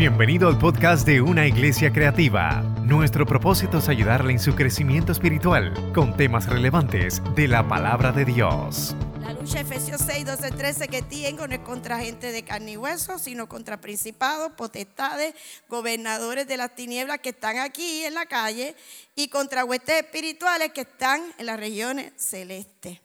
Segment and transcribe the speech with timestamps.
[0.00, 2.62] Bienvenido al podcast de Una Iglesia Creativa.
[2.84, 8.24] Nuestro propósito es ayudarle en su crecimiento espiritual con temas relevantes de la palabra de
[8.24, 8.96] Dios.
[9.20, 12.76] La lucha Efesios 6, 12, 13 que tengo no es contra gente de carne y
[12.78, 15.34] hueso, sino contra principados, potestades,
[15.68, 18.76] gobernadores de las tinieblas que están aquí en la calle
[19.14, 23.00] y contra huestes espirituales que están en las regiones celestes.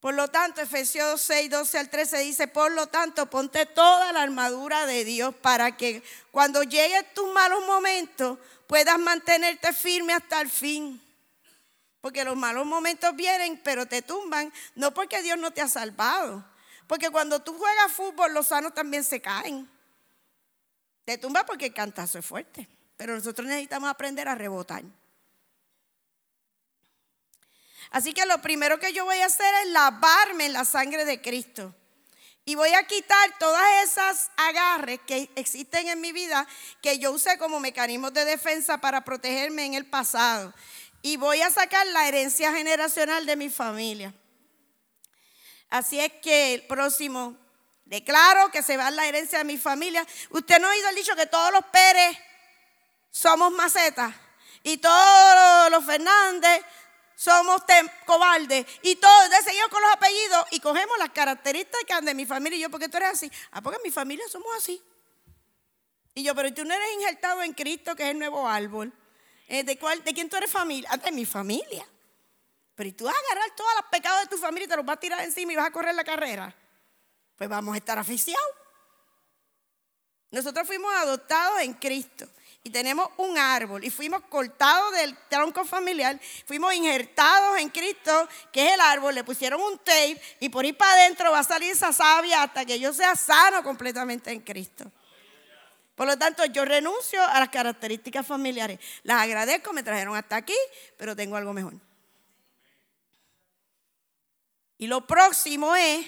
[0.00, 4.22] Por lo tanto, Efesios 6, 12 al 13 dice, por lo tanto, ponte toda la
[4.22, 10.48] armadura de Dios para que cuando lleguen tus malos momentos puedas mantenerte firme hasta el
[10.48, 11.02] fin.
[12.00, 16.42] Porque los malos momentos vienen, pero te tumban, no porque Dios no te ha salvado.
[16.86, 19.68] Porque cuando tú juegas fútbol, los sanos también se caen.
[21.04, 22.66] Te tumba porque el cantazo es fuerte.
[22.96, 24.82] Pero nosotros necesitamos aprender a rebotar.
[27.90, 31.20] Así que lo primero que yo voy a hacer es lavarme en la sangre de
[31.20, 31.74] Cristo.
[32.44, 36.46] Y voy a quitar todas esas agarres que existen en mi vida
[36.82, 40.54] que yo usé como mecanismos de defensa para protegerme en el pasado.
[41.02, 44.14] Y voy a sacar la herencia generacional de mi familia.
[45.68, 47.36] Así es que el próximo,
[47.84, 50.06] declaro que se va la herencia de mi familia.
[50.30, 52.16] Usted no ha oído el dicho que todos los Pérez
[53.10, 54.14] somos macetas
[54.62, 56.64] y todos los Fernández
[57.20, 57.60] somos
[58.06, 62.56] cobardes y todo, de seguido con los apellidos y cogemos las características de mi familia
[62.56, 63.30] y yo, porque tú eres así?
[63.50, 64.82] Ah, porque en mi familia somos así.
[66.14, 68.90] Y yo, pero tú no eres injertado en Cristo, que es el nuevo árbol.
[69.48, 70.88] Eh, ¿De, cuál, ¿De quién tú eres familia?
[70.90, 71.86] Ah, de mi familia.
[72.74, 74.86] Pero ¿y tú vas a agarrar todos los pecados de tu familia y te los
[74.86, 76.56] vas a tirar encima y vas a correr la carrera?
[77.36, 78.48] Pues vamos a estar aficiados.
[80.30, 82.26] Nosotros fuimos adoptados en Cristo
[82.62, 88.66] y tenemos un árbol y fuimos cortados del tronco familiar, fuimos injertados en Cristo, que
[88.66, 91.70] es el árbol, le pusieron un tape y por ahí para adentro va a salir
[91.70, 94.90] esa savia hasta que yo sea sano completamente en Cristo.
[95.94, 98.78] Por lo tanto, yo renuncio a las características familiares.
[99.02, 100.56] Las agradezco, me trajeron hasta aquí,
[100.96, 101.74] pero tengo algo mejor.
[104.78, 106.06] Y lo próximo es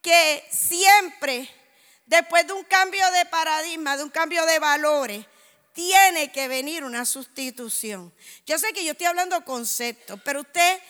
[0.00, 1.50] que siempre,
[2.06, 5.26] después de un cambio de paradigma, de un cambio de valores,
[5.72, 8.12] tiene que venir una sustitución.
[8.46, 10.80] Yo sé que yo estoy hablando conceptos, pero usted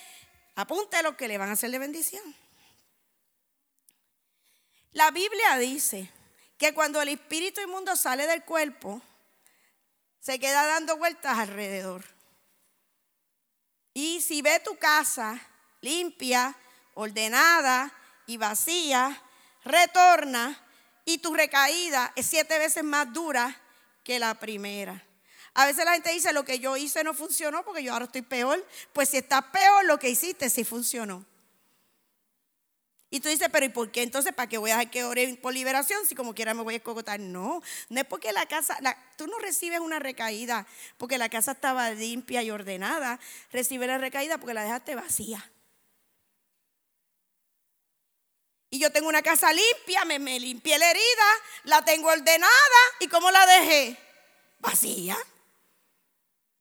[0.55, 2.23] apunte lo que le van a hacer de bendición.
[4.93, 6.11] La Biblia dice
[6.59, 9.01] que cuando el espíritu inmundo sale del cuerpo,
[10.21, 12.05] se queda dando vueltas alrededor.
[13.95, 15.41] Y si ve tu casa
[15.81, 16.57] limpia,
[16.95, 17.93] ordenada
[18.27, 19.23] y vacía,
[19.65, 20.61] retorna
[21.05, 23.59] y tu recaída es siete veces más dura
[24.11, 25.01] que la primera.
[25.55, 28.23] A veces la gente dice, lo que yo hice no funcionó porque yo ahora estoy
[28.23, 28.67] peor.
[28.93, 31.25] Pues si estás peor, lo que hiciste sí funcionó.
[33.09, 34.33] Y tú dices, pero ¿y por qué entonces?
[34.33, 36.77] ¿Para qué voy a dejar que ore por liberación si como quiera me voy a
[36.79, 37.21] escogotar?
[37.21, 38.77] No, no es porque la casa,
[39.17, 40.67] tú no recibes una recaída
[40.99, 43.21] porque la casa estaba limpia y ordenada.
[43.53, 45.49] Recibes la recaída porque la dejaste vacía.
[48.71, 51.27] Y yo tengo una casa limpia, me, limpié la herida,
[51.65, 52.53] la tengo ordenada.
[53.01, 53.99] ¿Y cómo la dejé?
[54.61, 55.19] Vacía.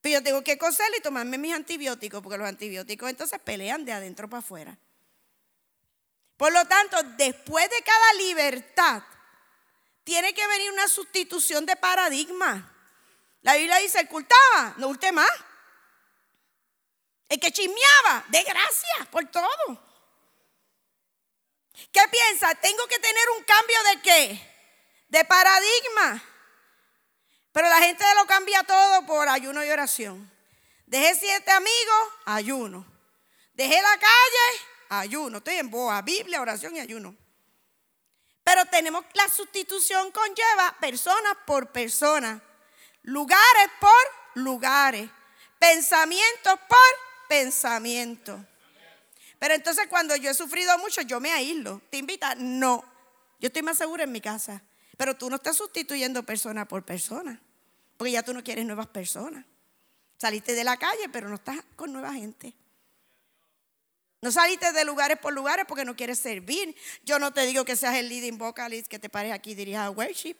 [0.01, 3.93] Pero yo tengo que coserla y tomarme mis antibióticos, porque los antibióticos entonces pelean de
[3.93, 4.77] adentro para afuera.
[6.35, 9.03] Por lo tanto, después de cada libertad,
[10.03, 12.75] tiene que venir una sustitución de paradigma.
[13.41, 15.29] La Biblia dice, el cultaba, no ulte más.
[17.27, 19.88] El que chismeaba, de gracia por todo.
[21.91, 22.53] ¿Qué piensa?
[22.55, 24.53] Tengo que tener un cambio de qué?
[25.09, 26.23] De paradigma.
[27.51, 30.31] Pero la gente lo cambia todo por ayuno y oración.
[30.85, 32.85] Dejé siete amigos, ayuno.
[33.53, 35.37] Dejé la calle, ayuno.
[35.39, 37.15] Estoy en boa, Biblia, oración y ayuno.
[38.43, 42.41] Pero tenemos la sustitución conlleva personas por personas,
[43.03, 45.09] lugares por lugares,
[45.59, 48.39] pensamientos por pensamientos.
[49.39, 51.81] Pero entonces cuando yo he sufrido mucho, yo me aíslo.
[51.89, 52.35] ¿Te invita?
[52.35, 52.83] No.
[53.39, 54.61] Yo estoy más segura en mi casa.
[54.97, 57.41] Pero tú no estás sustituyendo persona por persona.
[57.95, 59.45] Porque ya tú no quieres nuevas personas.
[60.17, 62.53] Saliste de la calle, pero no estás con nueva gente.
[64.21, 66.75] No saliste de lugares por lugares porque no quieres servir.
[67.05, 69.87] Yo no te digo que seas el leading vocalist que te pares aquí y dirijas
[69.87, 70.35] a worship.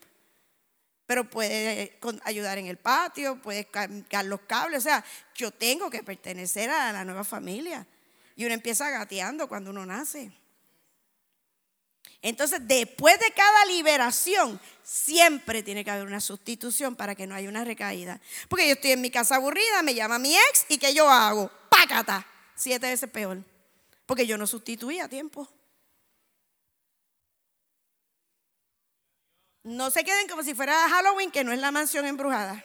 [1.06, 1.92] Pero puedes
[2.26, 4.80] ayudar en el patio, puedes cargar los cables.
[4.80, 5.04] O sea,
[5.34, 7.88] yo tengo que pertenecer a la nueva familia.
[8.40, 10.32] Y uno empieza gateando cuando uno nace.
[12.22, 17.50] Entonces, después de cada liberación, siempre tiene que haber una sustitución para que no haya
[17.50, 18.22] una recaída.
[18.48, 21.52] Porque yo estoy en mi casa aburrida, me llama mi ex y ¿qué yo hago?
[21.70, 22.26] Pácata,
[22.56, 23.44] siete veces peor.
[24.06, 25.46] Porque yo no sustituí a tiempo.
[29.64, 32.64] No se queden como si fuera Halloween, que no es la mansión embrujada.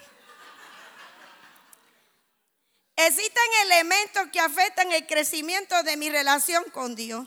[2.96, 7.26] Existen elementos que afectan el crecimiento de mi relación con Dios.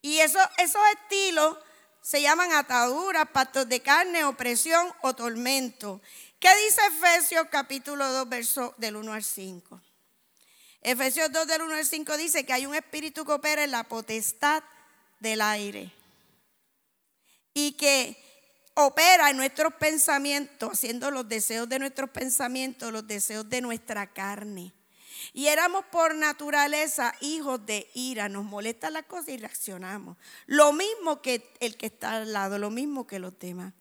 [0.00, 1.58] Y eso, esos estilos
[2.00, 6.00] se llaman ataduras, pactos de carne, opresión o tormento.
[6.38, 9.80] ¿Qué dice Efesios capítulo 2, verso del 1 al 5?
[10.82, 13.82] Efesios 2 del 1 al 5 dice que hay un espíritu que opera en la
[13.82, 14.62] potestad
[15.18, 15.92] del aire
[17.52, 18.22] y que
[18.74, 24.75] opera en nuestros pensamientos, haciendo los deseos de nuestros pensamientos, los deseos de nuestra carne.
[25.32, 30.16] Y éramos por naturaleza hijos de ira, nos molesta la cosa y reaccionamos.
[30.46, 33.72] Lo mismo que el que está al lado, lo mismo que los demás.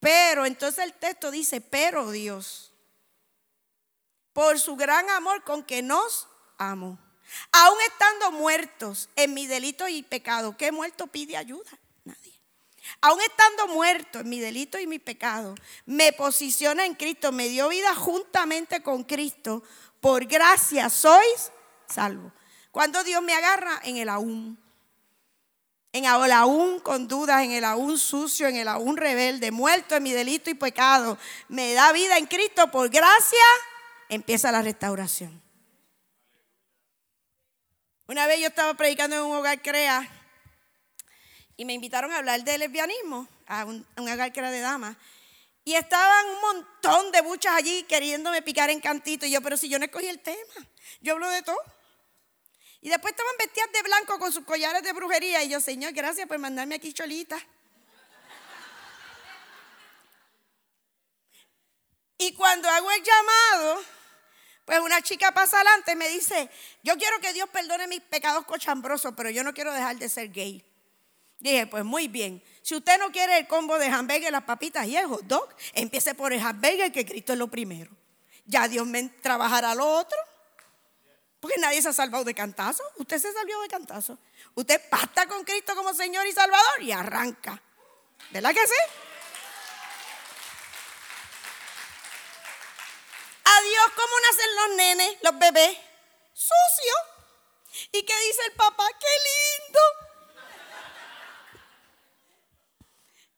[0.00, 2.72] Pero entonces el texto dice, pero Dios,
[4.32, 6.28] por su gran amor con que nos
[6.58, 6.98] amo,
[7.52, 11.70] aún estando muertos en mi delito y pecado, ¿qué muerto pide ayuda?
[12.04, 12.34] Nadie.
[13.00, 15.54] Aún estando muerto en mi delito y mi pecado,
[15.86, 19.62] me posiciona en Cristo, me dio vida juntamente con Cristo
[20.04, 21.50] por gracia sois
[21.88, 22.30] salvos.
[22.70, 24.62] Cuando Dios me agarra en el aún,
[25.94, 30.02] en el aún con dudas, en el aún sucio, en el aún rebelde, muerto en
[30.02, 31.16] mi delito y pecado,
[31.48, 33.46] me da vida en Cristo por gracia,
[34.10, 35.40] empieza la restauración.
[38.06, 40.06] Una vez yo estaba predicando en un hogar crea
[41.56, 44.98] y me invitaron a hablar de lesbianismo, a un, a un hogar crea de damas.
[45.64, 49.24] Y estaban un montón de buchas allí queriéndome picar en cantito.
[49.24, 50.38] Y yo, pero si yo no escogí el tema,
[51.00, 51.58] yo hablo de todo.
[52.82, 55.42] Y después estaban vestidas de blanco con sus collares de brujería.
[55.42, 57.38] Y yo, Señor, gracias por mandarme aquí cholita.
[62.18, 63.82] Y cuando hago el llamado,
[64.64, 66.50] pues una chica pasa adelante y me dice,
[66.82, 70.30] yo quiero que Dios perdone mis pecados cochambrosos, pero yo no quiero dejar de ser
[70.30, 70.64] gay.
[71.38, 72.42] Dije, pues muy bien.
[72.64, 76.14] Si usted no quiere el combo de hamburgues, las papitas y el hot dog, empiece
[76.14, 77.90] por el hamburger, que Cristo es lo primero.
[78.46, 80.16] Ya Dios me trabajará lo otro.
[81.40, 82.82] Porque nadie se ha salvado de cantazo.
[82.96, 84.18] Usted se salvó de cantazo.
[84.54, 87.62] Usted pacta con Cristo como Señor y Salvador y arranca.
[88.30, 88.74] ¿Verdad que sí?
[93.44, 95.76] Adiós, ¿cómo nacen los nenes, los bebés?
[96.32, 96.94] Sucio.
[97.92, 98.88] ¿Y qué dice el papá?
[98.98, 99.06] ¡Qué
[99.66, 100.03] lindo!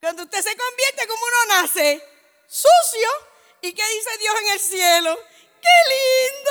[0.06, 2.00] Cuando usted se convierte como uno nace,
[2.46, 3.08] sucio.
[3.60, 5.18] ¿Y qué dice Dios en el cielo?
[5.60, 6.50] ¡Qué lindo!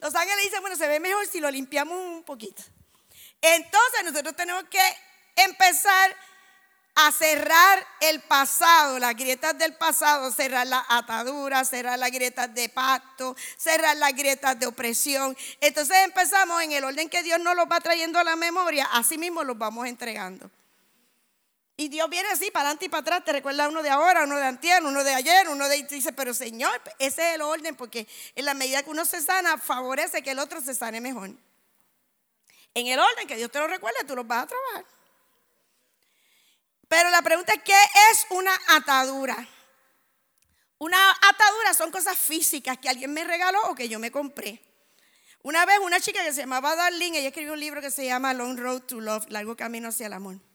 [0.00, 2.62] Los ángeles dicen, bueno, se ve mejor si lo limpiamos un poquito.
[3.40, 4.82] Entonces nosotros tenemos que
[5.34, 6.14] empezar
[7.00, 12.68] a cerrar el pasado, las grietas del pasado, cerrar las ataduras, cerrar las grietas de
[12.68, 15.36] pacto, cerrar las grietas de opresión.
[15.60, 19.16] Entonces empezamos en el orden que Dios nos los va trayendo a la memoria, así
[19.16, 20.50] mismo los vamos entregando.
[21.76, 24.36] Y Dios viene así para adelante y para atrás, te recuerda uno de ahora, uno
[24.36, 28.08] de antier, uno de ayer, uno de dice, pero Señor, ese es el orden, porque
[28.34, 31.30] en la medida que uno se sana, favorece que el otro se sane mejor.
[32.74, 34.97] En el orden que Dios te lo recuerde, tú los vas a trabajar.
[36.88, 37.80] Pero la pregunta es, ¿qué
[38.10, 39.46] es una atadura?
[40.78, 44.62] Una atadura son cosas físicas que alguien me regaló o que yo me compré.
[45.42, 48.34] Una vez una chica que se llamaba Darlene, ella escribió un libro que se llama
[48.34, 50.47] Long Road to Love, Largo Camino hacia el Amor.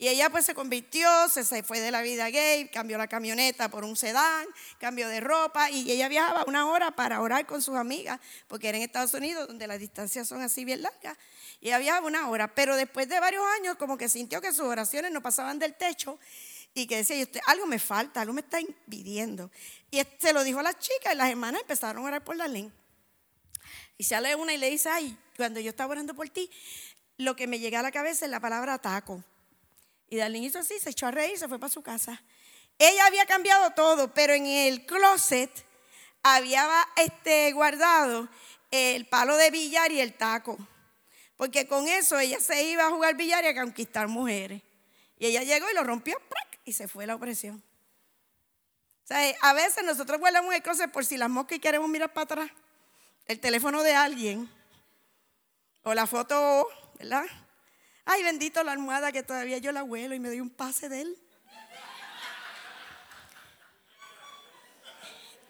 [0.00, 3.82] Y ella pues se convirtió, se, fue de la vida gay, cambió la camioneta por
[3.84, 4.46] un sedán,
[4.78, 8.78] cambió de ropa y ella viajaba una hora para orar con sus amigas, porque era
[8.78, 11.18] en Estados Unidos donde las distancias son así bien largas.
[11.60, 14.66] Y ella viajaba una hora, pero después de varios años como que sintió que sus
[14.66, 16.20] oraciones no pasaban del techo
[16.74, 19.50] y que decía, algo me falta, algo me está impidiendo.
[19.90, 22.46] Y se lo dijo a las chicas y las hermanas empezaron a orar por la.
[23.96, 26.48] Y sale una y le dice, ay, cuando yo estaba orando por ti,
[27.16, 29.24] lo que me llega a la cabeza es la palabra taco.
[30.08, 32.22] Y Darlene hizo así, se echó a reír, se fue para su casa.
[32.78, 35.50] Ella había cambiado todo, pero en el closet
[36.22, 38.28] había este, guardado
[38.70, 40.56] el palo de billar y el taco.
[41.36, 44.62] Porque con eso ella se iba a jugar billar y a conquistar mujeres.
[45.18, 46.16] Y ella llegó y lo rompió
[46.64, 47.62] y se fue la opresión.
[49.04, 52.24] O sea, a veces nosotros guardamos el closet por si las moscas queremos mirar para
[52.24, 52.50] atrás.
[53.26, 54.50] El teléfono de alguien
[55.82, 57.24] o la foto, ¿verdad?
[58.10, 61.02] Ay, bendito la almohada que todavía yo la huelo y me doy un pase de
[61.02, 61.18] él.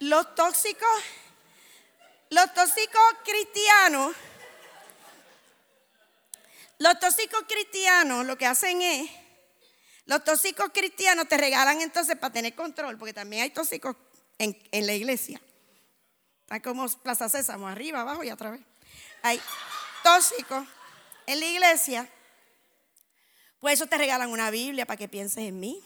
[0.01, 0.89] Los tóxicos,
[2.31, 4.13] los tóxicos cristianos,
[6.79, 9.09] los tóxicos cristianos lo que hacen es,
[10.07, 13.95] los tóxicos cristianos te regalan entonces para tener control, porque también hay tóxicos
[14.37, 15.41] en, en la iglesia.
[16.41, 18.59] Están como Plaza Sésamo, arriba, abajo y atrás.
[19.23, 19.41] Hay
[20.03, 20.67] tóxicos
[21.27, 22.11] en la iglesia
[23.61, 25.83] Pues eso te regalan una Biblia para que pienses en mí.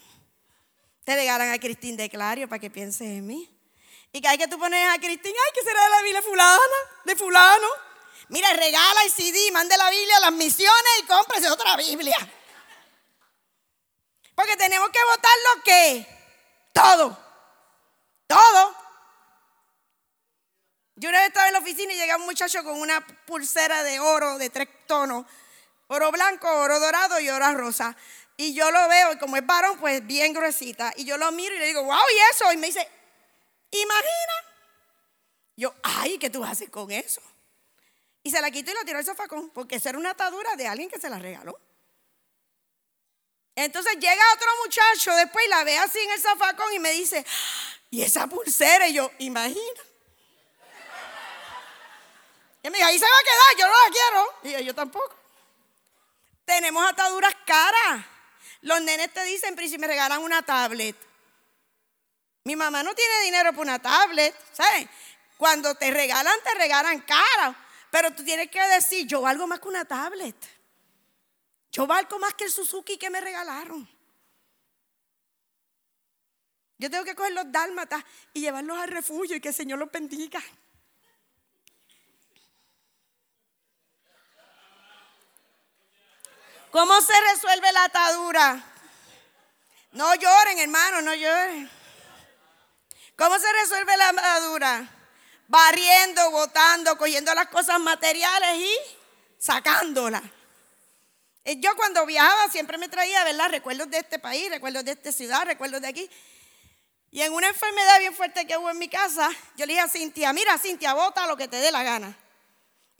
[1.03, 3.49] Te regalan a Cristín de Clario para que pienses en mí.
[4.11, 6.59] Y que hay que tú pones a Cristín, ay, que será de la Biblia fulana,
[7.03, 7.67] de fulano.
[8.29, 12.17] Mira, regala el CD, mande la Biblia a las misiones y cómprese otra Biblia.
[14.35, 16.07] Porque tenemos que votar lo que,
[16.73, 17.17] todo,
[18.27, 18.75] todo.
[20.95, 23.99] Yo una vez estaba en la oficina y llega un muchacho con una pulsera de
[23.99, 25.25] oro de tres tonos,
[25.93, 27.95] oro blanco, oro dorado y oro rosa.
[28.35, 30.91] Y yo lo veo, y como es varón, pues bien gruesita.
[30.95, 32.51] Y yo lo miro y le digo, wow, ¿y eso?
[32.51, 32.87] Y me dice,
[33.71, 34.33] imagina.
[35.55, 37.21] Yo, ay, ¿qué tú hacer con eso?
[38.23, 40.67] Y se la quitó y la tiró al zafacón, porque esa era una atadura de
[40.67, 41.59] alguien que se la regaló.
[43.55, 47.23] Entonces llega otro muchacho después la ve así en el zafacón y me dice,
[47.91, 48.87] ¿y esa pulsera?
[48.87, 49.81] Y yo, imagina.
[52.63, 54.33] Y me dijo, ahí se va a quedar, yo no la quiero.
[54.43, 55.22] Y yo, yo tampoco.
[56.45, 58.05] Tenemos ataduras caras.
[58.61, 60.95] Los nenes te dicen, si me regalan una tablet.
[62.45, 64.87] Mi mamá no tiene dinero para una tablet, ¿sabes?
[65.37, 67.55] Cuando te regalan, te regalan cara.
[67.89, 70.35] Pero tú tienes que decir, yo valgo más que una tablet.
[71.71, 73.87] Yo valgo más que el Suzuki que me regalaron.
[76.77, 79.91] Yo tengo que coger los dálmatas y llevarlos al refugio y que el Señor los
[79.91, 80.41] bendiga.
[86.73, 88.63] ¿Cómo se resuelve la atadura?
[89.91, 91.69] No lloren, hermano, no lloren.
[93.15, 94.89] ¿Cómo se resuelve la atadura?
[95.47, 98.75] Barriendo, botando, cogiendo las cosas materiales y
[99.37, 100.23] sacándolas.
[101.45, 103.51] Eh, yo cuando viajaba siempre me traía, ¿verdad?
[103.51, 106.09] Recuerdos de este país, recuerdos de esta ciudad, recuerdos de aquí.
[107.11, 109.87] Y en una enfermedad bien fuerte que hubo en mi casa, yo le dije a
[109.87, 112.17] Cintia, mira Cintia, bota lo que te dé la gana.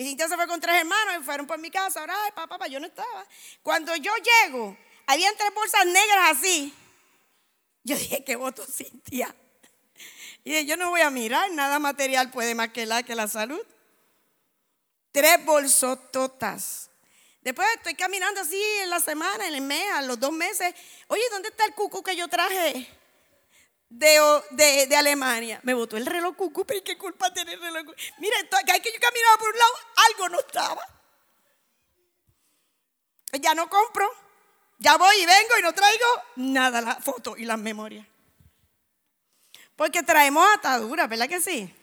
[0.04, 2.02] Cintia se fue con tres hermanos y fueron por mi casa.
[2.02, 3.26] Ahora, ay, papá, papá, yo no estaba.
[3.62, 6.74] Cuando yo llego, habían tres bolsas negras así.
[7.84, 9.36] Yo dije, ¿qué voto Cintia?
[10.44, 13.28] Y dije, yo no voy a mirar, nada material puede más que la, que la
[13.28, 13.62] salud.
[15.12, 16.90] Tres bolsototas.
[17.42, 20.74] Después estoy caminando así en la semana, en el mes, a los dos meses.
[21.08, 22.88] Oye, ¿dónde está el cucu que yo traje?
[24.00, 25.60] De, de, Alemania.
[25.64, 28.38] Me botó el reloj cucú, pero ¿qué culpa tener el reloj Mira,
[28.72, 29.74] hay que yo caminaba por un lado,
[30.10, 30.82] algo no estaba.
[33.34, 34.10] Ya no compro,
[34.80, 38.06] ya voy y vengo y no traigo nada, la foto y las memorias.
[39.76, 41.74] Porque traemos ataduras, ¿verdad que sí?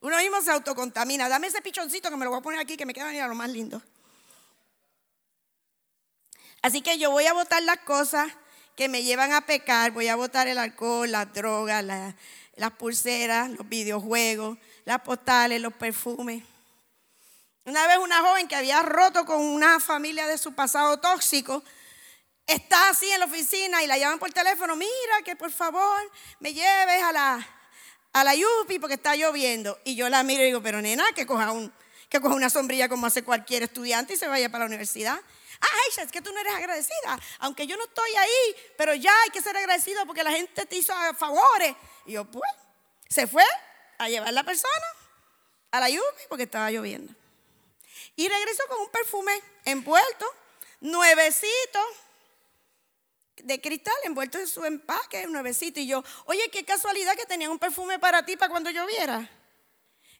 [0.00, 1.28] Uno mismo se autocontamina.
[1.28, 3.34] Dame ese pichoncito que me lo voy a poner aquí, que me queda a lo
[3.34, 3.82] más lindo.
[6.62, 8.32] Así que yo voy a botar las cosas
[8.78, 13.68] que me llevan a pecar, voy a botar el alcohol, las drogas, las pulseras, los
[13.68, 16.44] videojuegos, las postales, los perfumes.
[17.64, 21.64] Una vez una joven que había roto con una familia de su pasado tóxico,
[22.46, 25.98] está así en la oficina y la llaman por teléfono, mira que por favor
[26.38, 27.48] me lleves a la,
[28.12, 29.76] a la Yupi porque está lloviendo.
[29.82, 31.72] Y yo la miro y digo, pero nena, que coja, un,
[32.08, 35.20] que coja una sombrilla como hace cualquier estudiante y se vaya para la universidad.
[35.60, 37.18] Ah, Aisha, es que tú no eres agradecida.
[37.40, 40.76] Aunque yo no estoy ahí, pero ya hay que ser agradecido porque la gente te
[40.76, 41.74] hizo favores.
[42.06, 42.50] Y yo, pues,
[43.08, 43.44] se fue
[43.98, 44.86] a llevar la persona
[45.70, 47.12] a la lluvia porque estaba lloviendo.
[48.16, 49.32] Y regresó con un perfume
[49.64, 50.26] envuelto,
[50.80, 51.80] nuevecito,
[53.36, 55.80] de cristal, envuelto en su empaque, nuevecito.
[55.80, 59.30] Y yo, oye, qué casualidad que tenía un perfume para ti para cuando lloviera.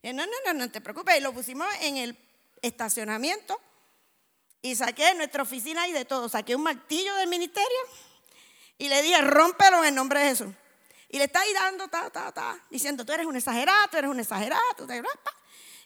[0.03, 1.19] Y no, no, no, no te preocupes.
[1.19, 2.19] Y lo pusimos en el
[2.63, 3.61] estacionamiento
[4.63, 6.29] y saqué nuestra oficina y de todo.
[6.29, 7.79] Saqué un martillo del ministerio
[8.79, 10.55] y le dije, rómpelo en el nombre de Jesús.
[11.09, 14.11] Y le está ahí dando, ta, ta, ta, diciendo, tú eres un exagerado, tú eres
[14.11, 14.63] un exagerado.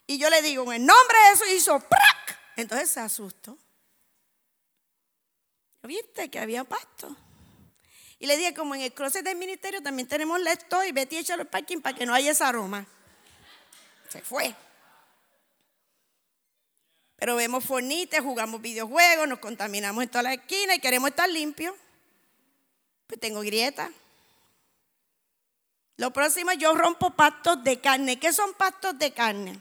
[0.06, 2.38] Y yo le digo, en el nombre de Jesús hizo ¡prac!
[2.56, 3.56] Entonces se asustó.
[5.82, 7.16] ¿Viste que había pasto?
[8.18, 11.18] Y le dije, como en el closet del ministerio también tenemos lector y vete y
[11.18, 12.86] échalo al parking para que no haya ese aroma.
[14.12, 14.54] Se fue.
[17.16, 21.74] Pero vemos fornites, jugamos videojuegos, nos contaminamos en toda la esquina y queremos estar limpios.
[23.06, 23.90] Pues tengo grieta.
[25.96, 28.18] Lo próximo, yo rompo pactos de carne.
[28.18, 29.58] ¿Qué son pactos de carne?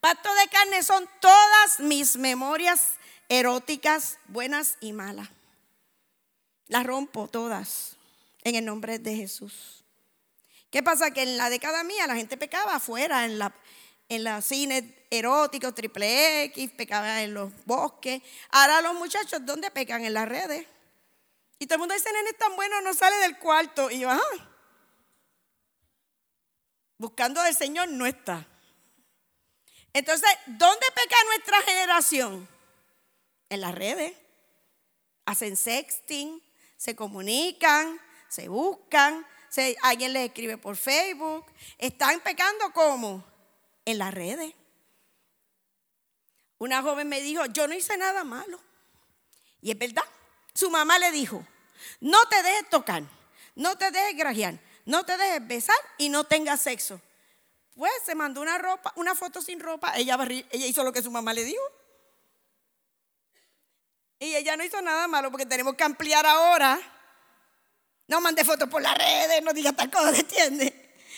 [0.00, 2.92] Pactos de carne son todas mis memorias
[3.28, 5.28] eróticas, buenas y malas.
[6.68, 7.96] Las rompo todas
[8.42, 9.77] en el nombre de Jesús.
[10.70, 11.10] ¿Qué pasa?
[11.10, 13.54] Que en la década mía la gente pecaba afuera, en la,
[14.08, 18.22] en los cines eróticos, triple X, pecaban en los bosques.
[18.50, 20.04] Ahora los muchachos, ¿dónde pecan?
[20.04, 20.66] En las redes.
[21.58, 23.90] Y todo el mundo dice, nene, es tan bueno, no sale del cuarto.
[23.90, 24.22] Y yo, ajá.
[26.98, 28.46] Buscando al Señor no está.
[29.92, 32.48] Entonces, ¿dónde peca nuestra generación?
[33.48, 34.14] En las redes.
[35.24, 36.42] hacen sexting,
[36.76, 39.26] se comunican, se buscan,
[39.82, 41.44] alguien les escribe por Facebook.
[41.78, 43.24] Están pecando como
[43.84, 44.54] en las redes.
[46.58, 48.60] Una joven me dijo, yo no hice nada malo.
[49.60, 50.04] Y es verdad.
[50.54, 51.46] Su mamá le dijo,
[52.00, 53.04] no te dejes tocar,
[53.54, 57.00] no te dejes grajear, no te dejes besar y no tengas sexo.
[57.76, 59.96] Pues se mandó una ropa, una foto sin ropa.
[59.96, 60.18] Ella,
[60.50, 61.62] ella hizo lo que su mamá le dijo.
[64.18, 66.80] Y ella no hizo nada malo porque tenemos que ampliar ahora.
[68.08, 70.72] No mande fotos por las redes, no diga tal cosa, ¿entiendes?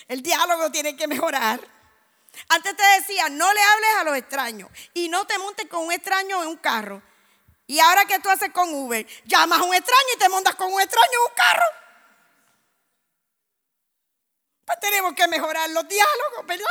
[0.08, 1.60] El diálogo tiene que mejorar.
[2.48, 5.92] Antes te decía, no le hables a los extraños y no te montes con un
[5.92, 7.02] extraño en un carro.
[7.66, 10.72] Y ahora que tú haces con Uber, llamas a un extraño y te montas con
[10.72, 11.66] un extraño en un carro.
[14.64, 16.66] Pues tenemos que mejorar los diálogos, ¿verdad?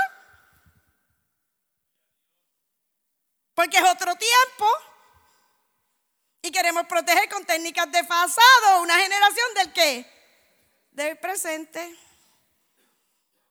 [3.53, 4.65] Porque es otro tiempo.
[6.41, 10.05] Y queremos proteger con técnicas de pasado una generación del qué?
[10.91, 11.95] Del presente.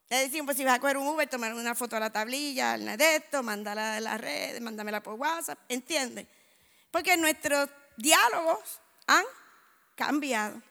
[0.08, 2.72] Le decimos, pues si vas a coger un Uber, tomar una foto a la tablilla,
[2.72, 6.26] al de esto, mándala a las redes, mándamela por WhatsApp, ¿entiendes?
[6.90, 7.68] Porque nuestros
[7.98, 9.24] diálogos han
[9.94, 10.62] cambiado.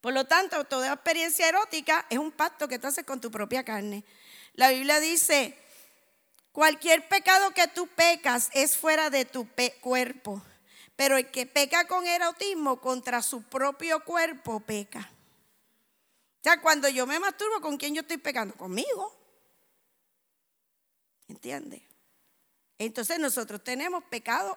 [0.00, 3.64] Por lo tanto, toda experiencia erótica es un pacto que tú haces con tu propia
[3.64, 4.04] carne.
[4.54, 5.58] La Biblia dice,
[6.52, 9.48] cualquier pecado que tú pecas es fuera de tu
[9.80, 10.42] cuerpo.
[10.96, 15.10] Pero el que peca con erotismo contra su propio cuerpo peca.
[16.40, 18.54] O sea, cuando yo me masturbo, ¿con quién yo estoy pecando?
[18.54, 19.16] Conmigo.
[21.28, 21.82] ¿Entiendes?
[22.78, 24.56] Entonces nosotros tenemos pecados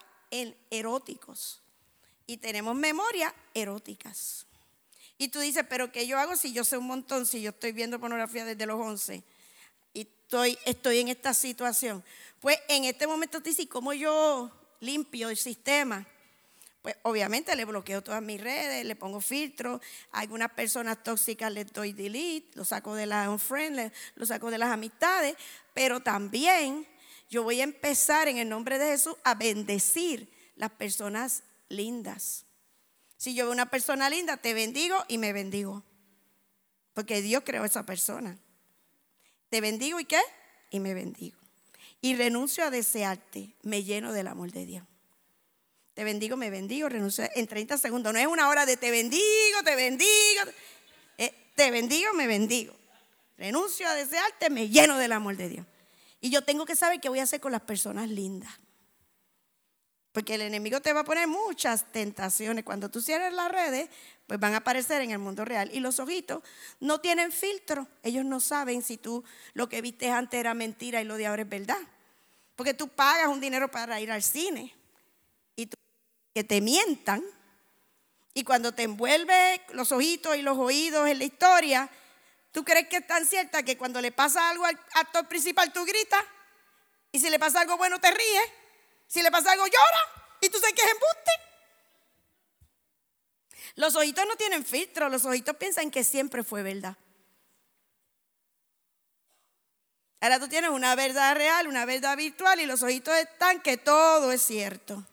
[0.70, 1.62] eróticos
[2.25, 4.46] y tenemos memorias eróticas.
[5.18, 7.72] Y tú dices, pero ¿qué yo hago si yo sé un montón, si yo estoy
[7.72, 9.24] viendo pornografía desde los 11
[9.94, 12.04] y estoy, estoy en esta situación?
[12.42, 16.06] Pues en este momento te dices, ¿cómo yo limpio el sistema?
[16.86, 21.74] Pues obviamente le bloqueo todas mis redes, le pongo filtro, a algunas personas tóxicas les
[21.74, 25.36] doy delete, lo saco de las unfriend, lo saco de las amistades,
[25.74, 26.86] pero también
[27.28, 32.45] yo voy a empezar en el nombre de Jesús a bendecir las personas lindas.
[33.17, 35.82] Si yo veo una persona linda, te bendigo y me bendigo.
[36.93, 38.38] Porque Dios creó a esa persona.
[39.50, 40.21] Te bendigo y qué?
[40.69, 41.39] Y me bendigo.
[42.00, 44.86] Y renuncio a desearte, me lleno del amor de Dios.
[45.95, 48.12] Te bendigo, me bendigo, renuncio en 30 segundos.
[48.12, 50.41] No es una hora de te bendigo, te bendigo.
[51.17, 52.73] Eh, te bendigo, me bendigo.
[53.38, 55.65] Renuncio a desearte, me lleno del amor de Dios.
[56.19, 58.51] Y yo tengo que saber qué voy a hacer con las personas lindas.
[60.12, 62.65] Porque el enemigo te va a poner muchas tentaciones.
[62.65, 63.89] Cuando tú cierres las redes,
[64.27, 65.69] pues van a aparecer en el mundo real.
[65.73, 66.43] Y los ojitos
[66.81, 67.88] no tienen filtro.
[68.03, 71.43] Ellos no saben si tú lo que viste antes era mentira y lo de ahora
[71.43, 71.79] es verdad.
[72.58, 74.75] Porque tú pagas un dinero para ir al cine
[76.36, 77.24] que te mientan.
[78.34, 81.89] Y cuando te envuelve los ojitos y los oídos en la historia,
[82.52, 85.86] ¿tú crees que es tan cierta que cuando le pasa algo al actor principal tú
[85.86, 86.21] gritas?
[87.13, 88.52] Y si le pasa algo bueno te ríes.
[89.08, 90.38] Si le pasa algo llora.
[90.41, 91.32] Y tú sabes que es embuste.
[93.76, 96.98] Los ojitos no tienen filtro, los ojitos piensan que siempre fue verdad.
[100.19, 104.34] Ahora tú tienes una verdad real, una verdad virtual y los ojitos están que todo
[104.34, 105.06] es cierto.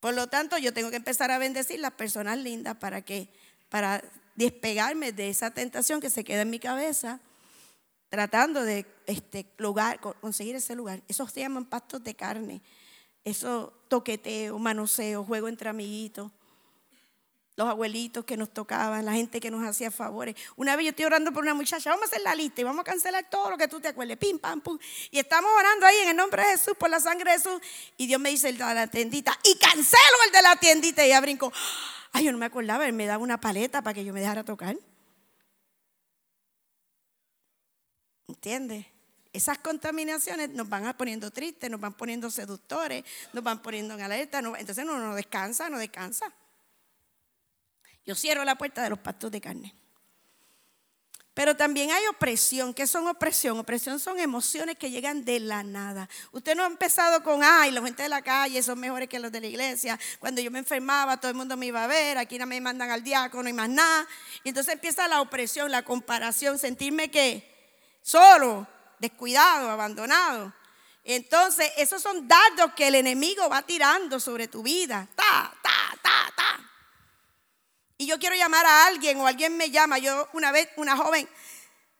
[0.00, 3.28] Por lo tanto, yo tengo que empezar a bendecir las personas lindas para que,
[3.68, 4.02] para
[4.34, 7.20] despegarme de esa tentación que se queda en mi cabeza,
[8.08, 11.02] tratando de este lugar, conseguir ese lugar.
[11.06, 12.62] Eso se llaman pastos de carne.
[13.24, 16.32] Eso toqueteo, manoseo, juego entre amiguitos
[17.60, 20.34] los abuelitos que nos tocaban, la gente que nos hacía favores.
[20.56, 22.80] Una vez yo estoy orando por una muchacha, vamos a hacer la lista y vamos
[22.80, 24.78] a cancelar todo lo que tú te acuerdes, pim, pam, pum.
[25.10, 27.60] Y estamos orando ahí en el nombre de Jesús, por la sangre de Jesús.
[27.98, 31.04] Y Dios me dice el de la tiendita, y cancelo el de la tiendita.
[31.04, 31.52] Y ella brincó,
[32.12, 34.42] ay, yo no me acordaba, él me daba una paleta para que yo me dejara
[34.42, 34.74] tocar.
[38.26, 38.86] ¿Entiendes?
[39.34, 44.38] Esas contaminaciones nos van poniendo tristes, nos van poniendo seductores, nos van poniendo en alerta.
[44.38, 46.32] entonces no, no descansa, no descansa.
[48.06, 49.74] Yo cierro la puerta de los pastos de carne.
[51.32, 52.74] Pero también hay opresión.
[52.74, 53.58] ¿Qué son opresión?
[53.58, 56.08] Opresión son emociones que llegan de la nada.
[56.32, 59.30] Usted no ha empezado con, ay, la gente de la calle son mejores que los
[59.30, 59.98] de la iglesia.
[60.18, 62.18] Cuando yo me enfermaba, todo el mundo me iba a ver.
[62.18, 64.06] Aquí no me mandan al diácono y más nada.
[64.42, 67.48] Y entonces empieza la opresión, la comparación, sentirme que
[68.02, 68.66] solo,
[68.98, 70.52] descuidado, abandonado.
[71.04, 75.08] Entonces, esos son dardos que el enemigo va tirando sobre tu vida.
[75.14, 75.99] Ta, ta, ta, ta
[78.00, 79.98] y yo quiero llamar a alguien o alguien me llama.
[79.98, 81.28] Yo una vez, una joven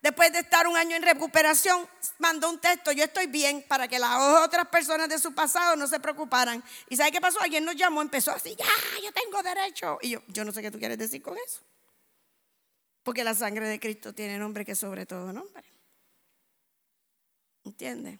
[0.01, 1.87] después de estar un año en recuperación,
[2.17, 5.85] mandó un texto, yo estoy bien, para que las otras personas de su pasado no
[5.85, 6.63] se preocuparan.
[6.89, 7.39] ¿Y sabe qué pasó?
[7.39, 8.65] Alguien nos llamó, empezó así, ya,
[9.03, 9.99] yo tengo derecho.
[10.01, 11.61] Y yo, yo no sé qué tú quieres decir con eso.
[13.03, 15.71] Porque la sangre de Cristo tiene nombre que sobre todo nombre.
[17.63, 18.17] ¿Entiendes?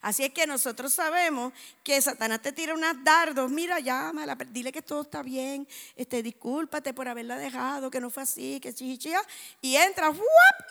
[0.00, 4.82] Así es que nosotros sabemos que Satanás te tira unas dardos, mira, llámala, dile que
[4.82, 9.20] todo está bien, este, discúlpate por haberla dejado, que no fue así, que chichichía,
[9.60, 10.16] y entras,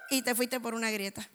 [0.09, 1.27] y te fuiste por una grieta.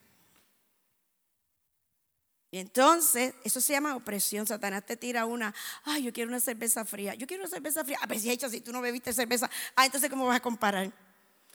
[2.53, 4.47] Y entonces, eso se llama opresión.
[4.47, 7.15] Satanás te tira una, ay, yo quiero una cerveza fría.
[7.15, 7.99] Yo quiero una cerveza fría.
[8.03, 9.49] A ver si hecho, si tú no bebiste cerveza.
[9.75, 10.93] Ah, entonces, ¿cómo vas a comparar?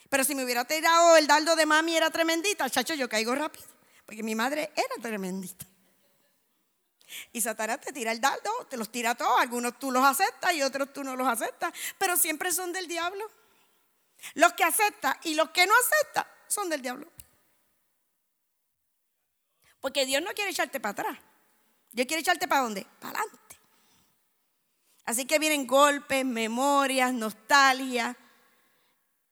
[0.10, 3.68] Pero si me hubiera tirado el dardo de mami, era tremendita, chacho, yo caigo rápido.
[4.08, 5.68] Porque mi madre era tremendita.
[7.32, 9.40] Y Satanás te tira el dardo, te los tira todos.
[9.40, 11.74] Algunos tú los aceptas y otros tú no los aceptas.
[11.98, 13.30] Pero siempre son del diablo.
[14.34, 17.08] Los que aceptan y los que no aceptan son del diablo.
[19.80, 21.18] Porque Dios no quiere echarte para atrás.
[21.92, 22.86] Dios quiere echarte para dónde?
[23.00, 23.58] Para adelante.
[25.06, 28.18] Así que vienen golpes, memorias, nostalgia.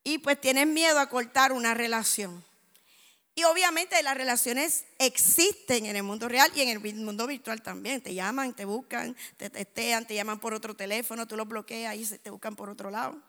[0.04, 2.45] Y pues tienes miedo a cortar una relación.
[3.38, 8.02] Y obviamente las relaciones existen en el mundo real y en el mundo virtual también.
[8.02, 12.18] Te llaman, te buscan, te testean, te llaman por otro teléfono, tú los bloqueas y
[12.18, 13.22] te buscan por otro lado.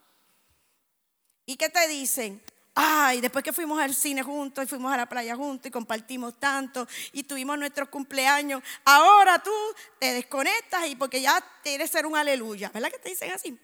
[1.44, 2.40] ¿Y qué te dicen?
[2.72, 6.38] Ay, después que fuimos al cine juntos y fuimos a la playa juntos y compartimos
[6.38, 9.50] tanto y tuvimos nuestros cumpleaños, ahora tú
[9.98, 12.70] te desconectas y porque ya quieres ser un aleluya.
[12.72, 13.58] ¿Verdad que te dicen así?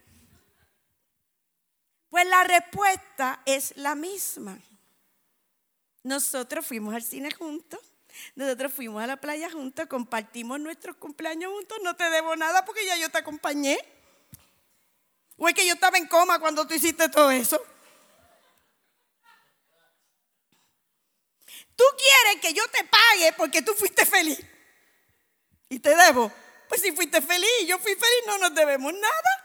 [2.08, 4.58] Pues la respuesta es la misma.
[6.02, 7.80] Nosotros fuimos al cine juntos,
[8.34, 12.84] nosotros fuimos a la playa juntos, compartimos nuestros cumpleaños juntos, no te debo nada porque
[12.84, 13.78] ya yo te acompañé.
[15.36, 17.60] O es que yo estaba en coma cuando tú hiciste todo eso.
[21.74, 24.38] Tú quieres que yo te pague porque tú fuiste feliz.
[25.68, 26.30] Y te debo.
[26.68, 29.41] Pues si fuiste feliz y yo fui feliz, no nos debemos nada.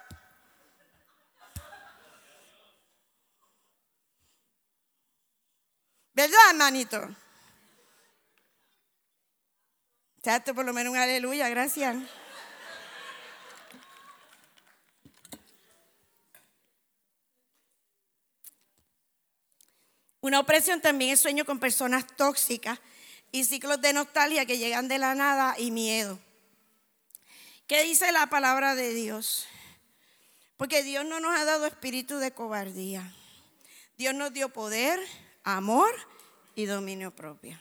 [6.17, 7.15] ¿Verdad, hermanito?
[10.23, 11.95] Chato, por lo menos un aleluya, gracias.
[20.21, 22.79] Una opresión también es sueño con personas tóxicas
[23.31, 26.17] y ciclos de nostalgia que llegan de la nada y miedo.
[27.67, 29.45] ¿Qué dice la palabra de Dios?
[30.57, 33.13] Porque Dios no nos ha dado espíritu de cobardía.
[33.99, 34.99] Dios nos dio poder,
[35.47, 35.93] amor
[36.55, 37.57] y dominio propio.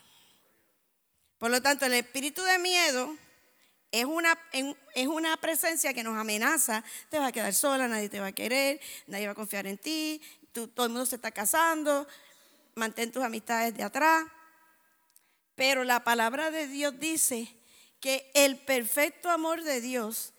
[1.38, 3.14] Por lo tanto, el espíritu de miedo
[3.92, 4.36] es una,
[4.94, 6.82] es una presencia que nos amenaza.
[7.10, 9.78] Te vas a quedar sola, nadie te va a querer, nadie va a confiar en
[9.78, 10.20] ti,
[10.52, 12.08] todo el mundo se está casando,
[12.74, 14.24] mantén tus amistades de atrás.
[15.54, 17.54] Pero la palabra de Dios dice
[18.00, 20.32] que el perfecto amor de Dios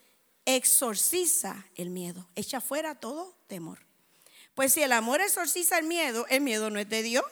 [0.44, 3.88] exorciza el miedo, echa fuera todo temor.
[4.54, 7.24] Pues si el amor exorciza el miedo, el miedo no es de Dios.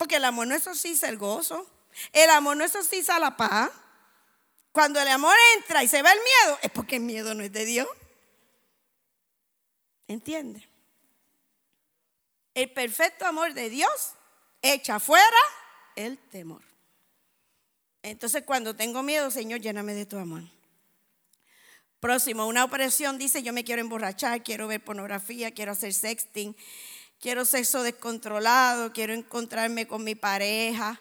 [0.00, 1.66] Porque el amor no exorciza el gozo.
[2.14, 3.70] El amor no exorciza la paz.
[4.72, 7.52] Cuando el amor entra y se ve el miedo, es porque el miedo no es
[7.52, 7.86] de Dios.
[10.08, 10.66] ¿Entiende?
[12.54, 14.12] El perfecto amor de Dios
[14.62, 15.36] echa fuera
[15.96, 16.62] el temor.
[18.02, 20.44] Entonces cuando tengo miedo, Señor, lléname de tu amor.
[22.00, 26.56] Próximo, una operación dice, yo me quiero emborrachar, quiero ver pornografía, quiero hacer sexting,
[27.20, 31.00] quiero sexo descontrolado, quiero encontrarme con mi pareja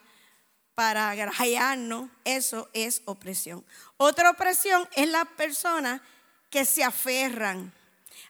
[0.75, 3.65] para agrajarnos, eso es opresión.
[3.97, 6.01] Otra opresión es las personas
[6.49, 7.73] que se aferran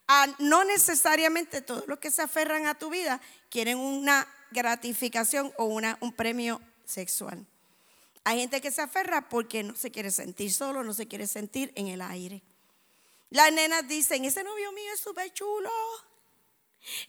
[0.07, 5.65] a, no necesariamente todos los que se aferran a tu vida quieren una gratificación o
[5.65, 7.45] una, un premio sexual.
[8.23, 11.71] Hay gente que se aferra porque no se quiere sentir solo, no se quiere sentir
[11.75, 12.41] en el aire.
[13.29, 15.69] Las nenas dicen, ese novio mío es súper chulo.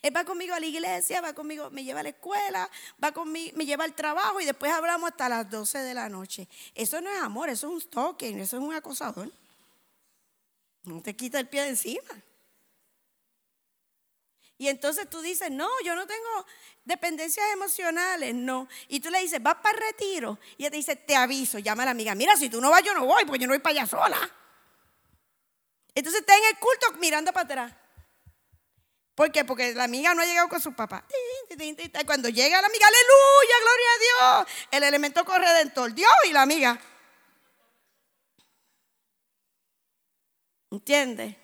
[0.03, 2.71] Él va conmigo a la iglesia, va conmigo, me lleva a la escuela,
[3.03, 6.49] va conmigo, me lleva al trabajo y después hablamos hasta las 12 de la noche.
[6.75, 9.31] Eso no es amor, eso es un stalking, eso es un acosador.
[10.85, 12.23] No te quita el pie de encima.
[14.59, 16.47] Y entonces tú dices, no, yo no tengo
[16.85, 18.69] dependencias emocionales, no.
[18.89, 20.39] Y tú le dices, vas para el retiro.
[20.59, 22.83] Y ella te dice, te aviso, llama a la amiga, mira, si tú no vas,
[22.83, 24.19] yo no voy, porque yo no voy para allá sola.
[25.95, 27.73] Entonces está en el culto mirando para atrás.
[29.21, 29.45] ¿Por qué?
[29.45, 31.05] Porque la amiga no ha llegado con su papá.
[32.07, 34.57] Cuando llega la amiga, aleluya, gloria a Dios.
[34.71, 36.81] El elemento corredentor, Dios y la amiga.
[40.71, 41.37] ¿Entiendes?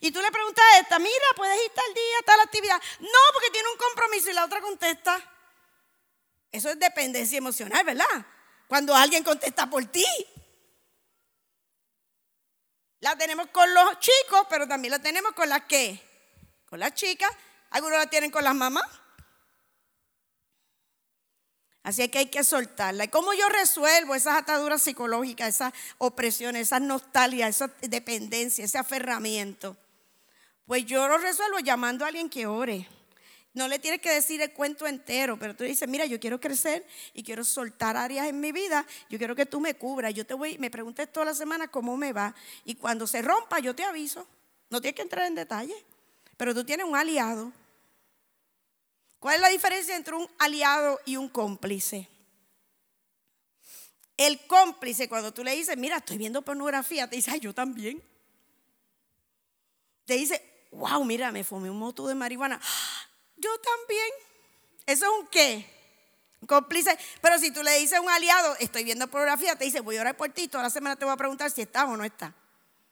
[0.00, 2.80] Y tú le preguntas a esta, mira, puedes ir tal día, tal actividad.
[3.00, 5.20] No, porque tiene un compromiso y la otra contesta.
[6.50, 8.24] Eso es dependencia emocional, ¿verdad?
[8.68, 10.06] Cuando alguien contesta por ti.
[13.00, 16.08] La tenemos con los chicos, pero también la tenemos con las que?
[16.70, 17.30] Con las chicas.
[17.70, 18.86] Algunos la tienen con las mamás.
[21.82, 23.04] Así que hay que soltarla.
[23.04, 29.76] ¿Y cómo yo resuelvo esas ataduras psicológicas, esas opresiones, esas nostalgias, esa dependencia, ese aferramiento?
[30.66, 32.86] Pues yo lo resuelvo llamando a alguien que ore.
[33.52, 36.86] No le tienes que decir el cuento entero, pero tú dices, mira, yo quiero crecer
[37.14, 40.34] y quiero soltar áreas en mi vida, yo quiero que tú me cubras, yo te
[40.34, 42.32] voy, me preguntes toda la semana cómo me va
[42.64, 44.24] y cuando se rompa yo te aviso.
[44.68, 45.74] No tienes que entrar en detalle,
[46.40, 47.52] pero tú tienes un aliado.
[49.18, 52.08] ¿Cuál es la diferencia entre un aliado y un cómplice?
[54.16, 58.02] El cómplice, cuando tú le dices, mira, estoy viendo pornografía, te dice, ay, yo también.
[60.06, 62.58] Te dice, wow, mira, me fumé un moto de marihuana.
[63.36, 64.08] Yo también.
[64.86, 65.66] ¿Eso es un qué?
[66.46, 66.98] cómplice.
[67.20, 70.00] Pero si tú le dices a un aliado, estoy viendo pornografía, te dice, voy a
[70.00, 72.32] orar por ti, toda la semana te voy a preguntar si estás o no estás.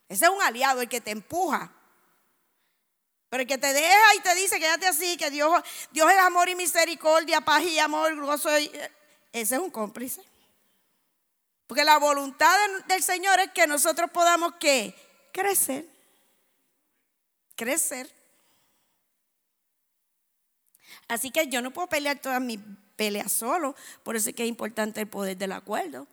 [0.07, 1.73] Ese es un aliado, el que te empuja.
[3.29, 5.51] Pero el que te deja y te dice, quédate así, que Dios,
[5.91, 8.49] Dios es amor y misericordia, paz y amor, gozo.
[8.57, 8.73] ese
[9.33, 10.23] es un cómplice.
[11.67, 14.95] Porque la voluntad del Señor es que nosotros podamos ¿qué?
[15.33, 15.87] crecer.
[17.55, 18.11] Crecer.
[21.09, 22.61] Así que yo no puedo pelear todas mis
[22.97, 26.07] peleas solo, por eso es que es importante el poder del acuerdo.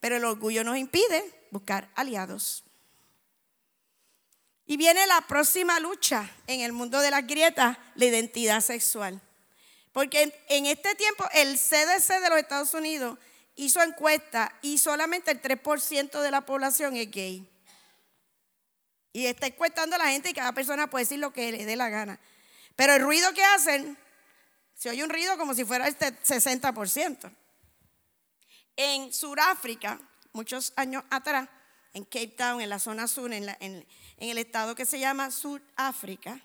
[0.00, 2.65] Pero el orgullo nos impide buscar aliados.
[4.66, 9.20] Y viene la próxima lucha en el mundo de las grietas, la identidad sexual.
[9.92, 13.18] Porque en este tiempo el CDC de los Estados Unidos
[13.54, 17.48] hizo encuesta y solamente el 3% de la población es gay.
[19.12, 21.76] Y está encuestando a la gente y cada persona puede decir lo que le dé
[21.76, 22.20] la gana.
[22.74, 23.96] Pero el ruido que hacen
[24.74, 27.32] se oye un ruido como si fuera este 60%.
[28.76, 29.98] En Sudáfrica,
[30.32, 31.48] muchos años atrás,
[31.94, 33.86] en Cape Town, en la zona sur, en, en
[34.18, 36.40] el estado que se llama Sudáfrica,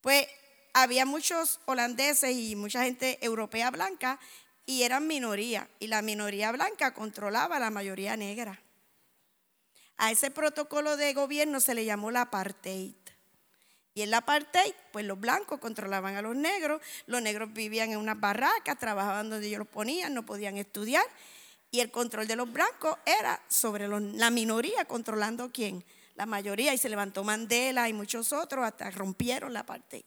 [0.00, 0.26] pues
[0.72, 4.18] había muchos holandeses y mucha gente europea blanca
[4.66, 5.68] y eran minoría.
[5.78, 8.60] Y la minoría blanca controlaba a la mayoría negra.
[9.96, 12.94] A ese protocolo de gobierno se le llamó la apartheid.
[13.94, 17.98] Y en la apartheid, pues los blancos controlaban a los negros, los negros vivían en
[17.98, 21.04] unas barracas, trabajaban donde ellos los ponían, no podían estudiar.
[21.72, 25.84] Y el control de los blancos era sobre la minoría, controlando quién?
[26.18, 26.74] La mayoría.
[26.74, 30.02] Y se levantó Mandela y muchos otros, hasta rompieron la apartheid.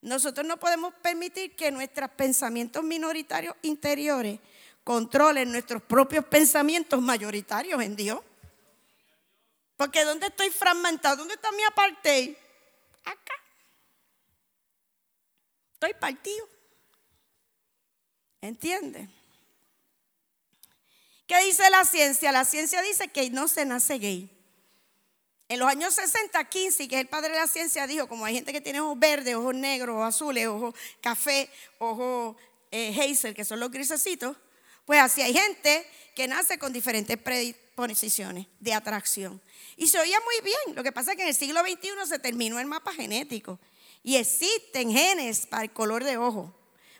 [0.00, 4.40] Nosotros no podemos permitir que nuestros pensamientos minoritarios interiores
[4.82, 8.20] controlen nuestros propios pensamientos mayoritarios en Dios.
[9.76, 11.16] Porque ¿dónde estoy fragmentado?
[11.16, 12.34] ¿Dónde está mi apartheid?
[13.04, 13.34] acá.
[15.74, 16.48] Estoy partido.
[18.40, 19.10] ¿Entiende?
[21.26, 22.32] ¿Qué dice la ciencia?
[22.32, 24.37] La ciencia dice que no se nace gay.
[25.48, 28.34] En los años 60, Kinsey, que es el padre de la ciencia, dijo, como hay
[28.34, 32.36] gente que tiene ojos verdes, ojos negros, ojos azules, ojos café, ojos
[32.70, 34.36] eh, hazel, que son los grisecitos,
[34.84, 39.40] pues así hay gente que nace con diferentes predisposiciones de atracción.
[39.76, 40.76] Y se oía muy bien.
[40.76, 43.58] Lo que pasa es que en el siglo XXI se terminó el mapa genético.
[44.02, 46.54] Y existen genes para el color de ojo,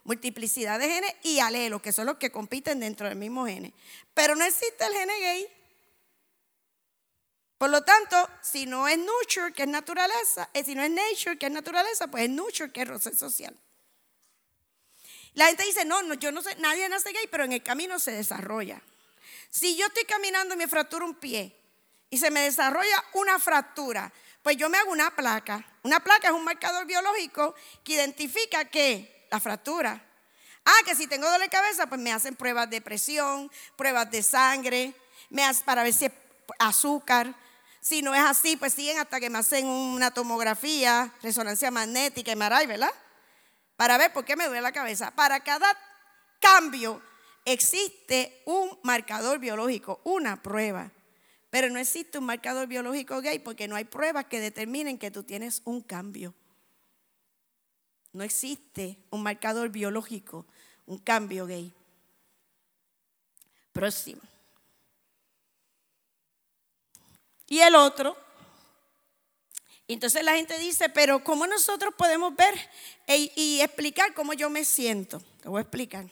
[0.05, 3.75] multiplicidad de genes y alelos, que son los que compiten dentro del mismo gene.
[4.15, 5.49] Pero no existe el gene gay.
[7.59, 11.37] Por lo tanto, si no es nurture, que es naturaleza, eh, si no es nature,
[11.37, 13.55] que es naturaleza, pues es nurture, que es roce social.
[15.35, 17.99] La gente dice, no, no, yo no sé, nadie nace gay, pero en el camino
[17.99, 18.81] se desarrolla.
[19.51, 21.55] Si yo estoy caminando y me fracturo un pie,
[22.11, 25.65] y se me desarrolla una fractura, pues yo me hago una placa.
[25.83, 30.03] Una placa es un marcador biológico que identifica que la fractura.
[30.65, 34.23] Ah, que si tengo dolor de cabeza, pues me hacen pruebas de presión, pruebas de
[34.23, 34.95] sangre,
[35.31, 36.13] me hacen para ver si es
[36.59, 37.35] azúcar.
[37.89, 42.37] Si no es así, pues siguen hasta que me hacen una tomografía, resonancia magnética y
[42.37, 42.93] maray, ¿verdad?
[43.77, 45.11] Para ver por qué me duele la cabeza.
[45.11, 45.75] Para cada
[46.39, 47.01] cambio
[47.47, 50.93] existe un marcador biológico, una prueba.
[51.49, 55.23] Pero no existe un marcador biológico gay porque no hay pruebas que determinen que tú
[55.23, 56.35] tienes un cambio.
[58.13, 60.45] No existe un marcador biológico,
[60.85, 61.73] un cambio gay.
[63.73, 64.21] Próximo.
[67.49, 68.17] Y el otro.
[69.89, 72.55] Entonces la gente dice, pero ¿cómo nosotros podemos ver
[73.07, 75.23] e, y explicar cómo yo me siento?
[75.41, 76.05] Te voy a explicar.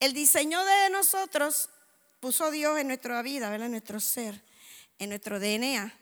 [0.00, 1.68] El diseño de nosotros
[2.20, 4.42] puso Dios en nuestra vida, en nuestro ser,
[4.98, 5.92] en nuestro DNA.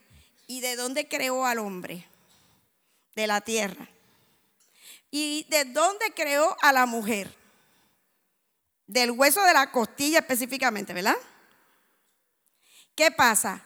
[0.47, 2.07] ¿Y de dónde creó al hombre?
[3.17, 3.89] De la tierra.
[5.11, 7.35] ¿Y de dónde creó a la mujer?
[8.87, 11.17] Del hueso de la costilla específicamente, ¿verdad?
[12.95, 13.65] ¿Qué pasa?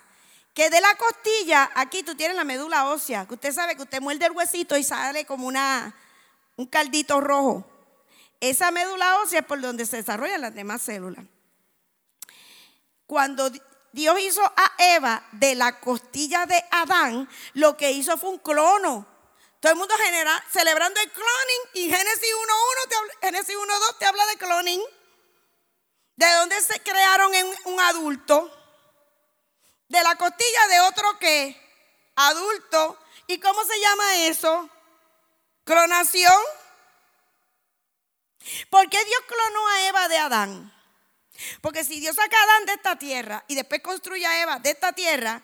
[0.54, 4.00] Que de la costilla, aquí tú tienes la médula ósea, que usted sabe que usted
[4.00, 5.94] muerde el huesito y sale como una,
[6.56, 7.64] un caldito rojo.
[8.40, 11.24] Esa médula ósea es por donde se desarrollan las demás células.
[13.06, 13.50] Cuando
[13.92, 19.06] Dios hizo a Eva de la costilla de Adán, lo que hizo fue un clono.
[19.60, 19.94] Todo el mundo
[20.50, 22.34] celebrando el cloning y Génesis
[22.88, 24.80] 1.1, Génesis 1.2 te habla de cloning.
[26.16, 28.59] ¿De dónde se crearon en un adulto?
[29.90, 31.60] De la costilla de otro que
[32.14, 32.96] adulto.
[33.26, 34.70] ¿Y cómo se llama eso?
[35.64, 36.40] Clonación.
[38.70, 40.74] ¿Por qué Dios clonó a Eva de Adán?
[41.60, 44.70] Porque si Dios saca a Adán de esta tierra y después construye a Eva de
[44.70, 45.42] esta tierra,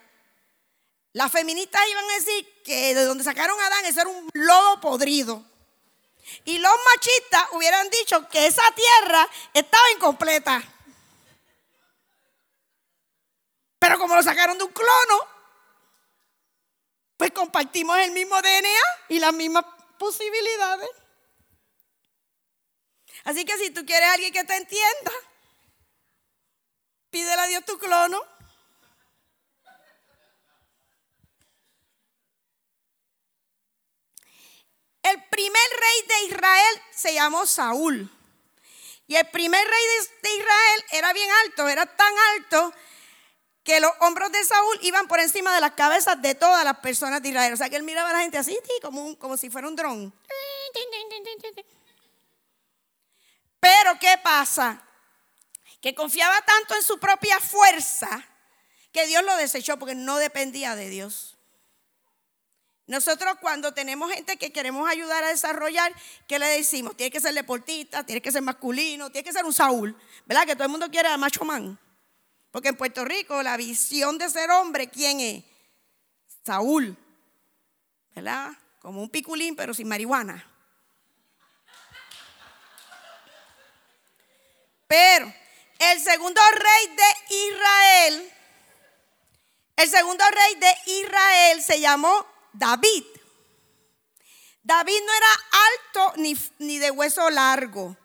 [1.11, 4.79] las feministas iban a decir que de donde sacaron a Adán eso era un lobo
[4.79, 5.43] podrido.
[6.45, 10.63] Y los machistas hubieran dicho que esa tierra estaba incompleta.
[13.87, 15.27] Pero como lo sacaron de un clono,
[17.15, 19.63] pues compartimos el mismo DNA y las mismas
[19.97, 20.89] posibilidades.
[23.23, 25.11] Así que si tú quieres a alguien que te entienda,
[27.09, 28.21] pídele a Dios tu clono.
[35.01, 38.11] El primer rey de Israel se llamó Saúl.
[39.07, 39.85] Y el primer rey
[40.23, 42.73] de, Israel era bien alto, era tan alto
[43.67, 47.21] que los hombros de Saúl iban por encima de las cabezas de todas las personas
[47.21, 47.53] de Israel.
[47.53, 50.13] O sea que él miraba a la gente así, como, como si fuera un dron.
[53.59, 54.81] Pero ¿qué pasa?
[55.81, 58.25] Que confiaba tanto en su propia fuerza
[58.93, 61.37] que Dios lo desechó porque no dependía de Dios.
[62.85, 65.93] Nosotros cuando tenemos gente que queremos ayudar a desarrollar,
[66.25, 66.95] ¿qué le decimos?
[66.95, 69.93] Tiene que ser deportista, tiene que ser masculino, tiene que ser un Saúl.
[70.25, 70.45] ¿Verdad?
[70.45, 71.77] Que todo el mundo quiere a macho man.
[72.57, 75.43] Porque en Puerto Rico la visión de ser hombre, ¿quién es?
[76.43, 76.97] Saúl.
[78.15, 78.51] ¿Verdad?
[78.81, 80.43] Como un piculín pero sin marihuana.
[84.87, 85.31] Pero
[85.77, 88.33] el segundo rey de Israel,
[89.75, 93.03] el segundo rey de Israel se llamó David.
[94.63, 97.95] David no era alto ni, ni de hueso largo.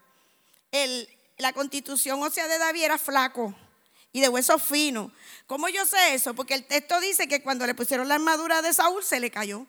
[1.39, 3.57] la constitución ósea de David era flaco
[4.13, 5.11] y de hueso fino.
[5.47, 6.35] ¿Cómo yo sé eso?
[6.35, 9.67] Porque el texto dice que cuando le pusieron la armadura de Saúl se le cayó.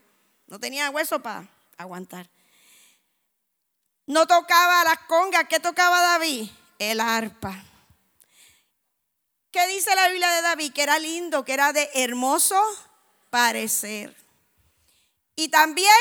[0.47, 2.29] No tenía hueso para aguantar.
[4.06, 5.47] No tocaba las congas.
[5.47, 6.49] ¿Qué tocaba David?
[6.77, 7.63] El arpa.
[9.51, 10.73] ¿Qué dice la Biblia de David?
[10.73, 12.62] Que era lindo, que era de hermoso
[13.29, 14.15] parecer.
[15.36, 15.93] Y también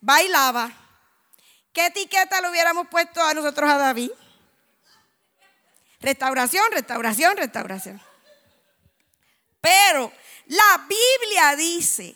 [0.00, 0.72] bailaba.
[1.72, 4.10] ¿Qué etiqueta le hubiéramos puesto a nosotros a David?
[6.00, 8.00] Restauración, restauración, restauración.
[9.60, 10.12] Pero
[10.46, 12.14] la Biblia dice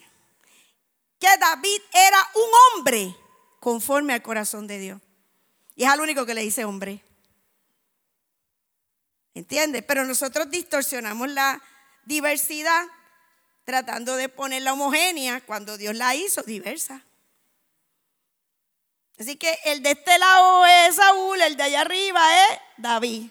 [1.18, 3.16] que David era un hombre
[3.58, 5.00] conforme al corazón de Dios.
[5.74, 7.02] Y es al único que le dice hombre.
[9.34, 9.82] ¿Entiendes?
[9.86, 11.62] Pero nosotros distorsionamos la
[12.04, 12.86] diversidad
[13.64, 17.04] tratando de ponerla homogénea cuando Dios la hizo diversa.
[19.18, 23.30] Así que el de este lado es Saúl, el de allá arriba es David.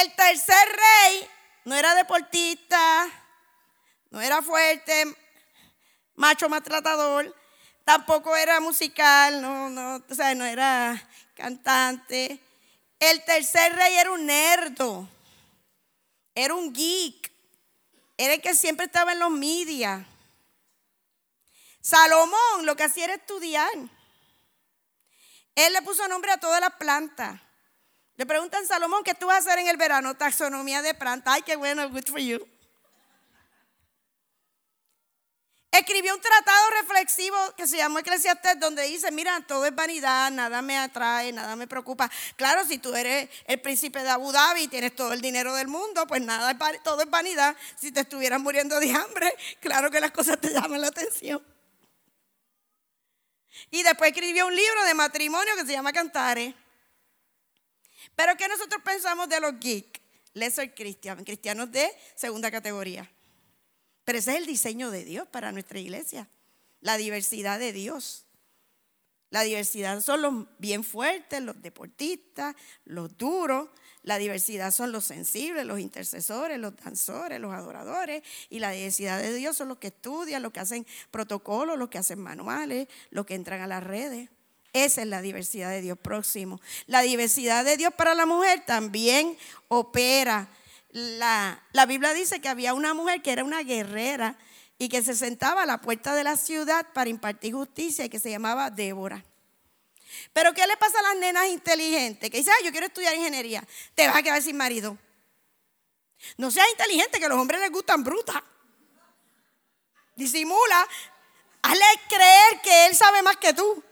[0.00, 1.30] El tercer rey
[1.66, 3.06] no era deportista,
[4.10, 5.04] no era fuerte,
[6.16, 7.32] macho maltratador,
[7.84, 11.00] tampoco era musical, no, no, o sea, no era
[11.36, 12.40] cantante.
[12.98, 15.08] El tercer rey era un nerdo,
[16.34, 17.30] era un geek,
[18.16, 20.04] era el que siempre estaba en los media.
[21.80, 23.70] Salomón lo que hacía era estudiar.
[25.54, 27.40] Él le puso nombre a todas las plantas.
[28.16, 30.14] Le preguntan, Salomón, ¿qué tú vas a hacer en el verano?
[30.14, 31.34] Taxonomía de plantas.
[31.34, 32.46] Ay, qué bueno, good for you.
[35.72, 40.62] Escribió un tratado reflexivo que se llamó Eclesiastes, donde dice, mira, todo es vanidad, nada
[40.62, 42.08] me atrae, nada me preocupa.
[42.36, 45.66] Claro, si tú eres el príncipe de Abu Dhabi y tienes todo el dinero del
[45.66, 47.56] mundo, pues nada, todo es vanidad.
[47.74, 51.44] Si te estuvieras muriendo de hambre, claro que las cosas te llaman la atención.
[53.72, 56.54] Y después escribió un libro de matrimonio que se llama Cantares.
[58.16, 60.00] Pero ¿qué nosotros pensamos de los geeks?
[60.34, 63.08] Lesser Christian, cristianos de segunda categoría.
[64.04, 66.28] Pero ese es el diseño de Dios para nuestra iglesia,
[66.80, 68.26] la diversidad de Dios.
[69.30, 72.54] La diversidad son los bien fuertes, los deportistas,
[72.84, 73.68] los duros.
[74.04, 78.22] La diversidad son los sensibles, los intercesores, los danzores, los adoradores.
[78.48, 81.98] Y la diversidad de Dios son los que estudian, los que hacen protocolos, los que
[81.98, 84.30] hacen manuales, los que entran a las redes.
[84.74, 86.60] Esa es la diversidad de Dios próximo.
[86.86, 90.48] La diversidad de Dios para la mujer también opera.
[90.90, 94.36] La, la Biblia dice que había una mujer que era una guerrera
[94.76, 98.18] y que se sentaba a la puerta de la ciudad para impartir justicia y que
[98.18, 99.24] se llamaba Débora.
[100.32, 102.28] Pero ¿qué le pasa a las nenas inteligentes?
[102.28, 103.62] Que dicen, yo quiero estudiar ingeniería.
[103.94, 104.98] Te vas a quedar sin marido.
[106.36, 108.42] No seas inteligente, que a los hombres les gustan brutas.
[110.16, 110.88] Disimula.
[111.62, 113.84] Hazle creer que él sabe más que tú.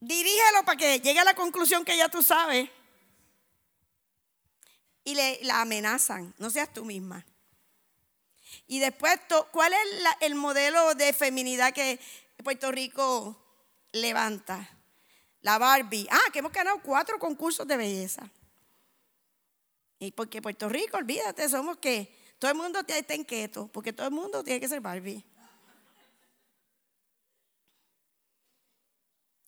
[0.00, 2.70] Dirígelo para que llegue a la conclusión que ya tú sabes.
[5.04, 6.34] Y le, la amenazan.
[6.38, 7.24] No seas tú misma.
[8.66, 9.18] Y después,
[9.50, 9.78] ¿cuál es
[10.20, 11.98] el modelo de feminidad que
[12.42, 13.36] Puerto Rico
[13.92, 14.68] levanta?
[15.40, 16.06] La Barbie.
[16.10, 18.30] Ah, que hemos ganado cuatro concursos de belleza.
[19.98, 24.06] Y porque Puerto Rico, olvídate, somos que todo el mundo está en keto, porque todo
[24.06, 25.24] el mundo tiene que ser Barbie.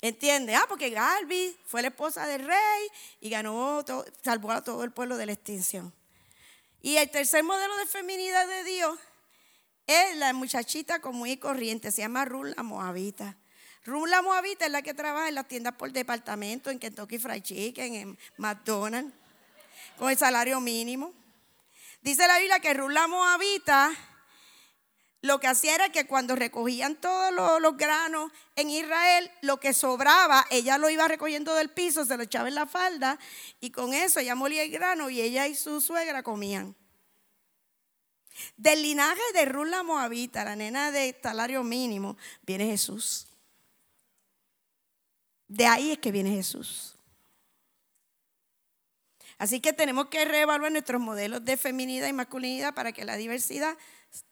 [0.03, 0.57] ¿Entiendes?
[0.57, 2.89] Ah, porque Barbie fue la esposa del rey
[3.21, 3.85] y ganó,
[4.25, 5.93] salvó a todo el pueblo de la extinción.
[6.81, 8.99] Y el tercer modelo de feminidad de Dios
[9.87, 13.37] es la muchachita común y corriente, se llama Rula Moabita.
[13.85, 17.95] Rula Moabita es la que trabaja en las tiendas por departamento, en Kentucky Fried Chicken,
[17.95, 19.13] en McDonald's,
[19.99, 21.13] con el salario mínimo.
[22.01, 23.93] Dice la Biblia que Rula Moabita
[25.23, 30.47] lo que hacía era que cuando recogían todos los, granos en Israel, lo que sobraba,
[30.51, 33.19] ella lo iba recogiendo del piso, se lo echaba en la falda
[33.61, 36.75] y con eso ella molía el grano y ella y su suegra comían.
[38.57, 43.27] Del linaje de Rula Moabita, la nena de salario mínimo, viene Jesús.
[45.49, 46.90] De ahí es que viene Jesús.
[49.41, 53.75] Así que tenemos que reevaluar nuestros modelos de feminidad y masculinidad para que la diversidad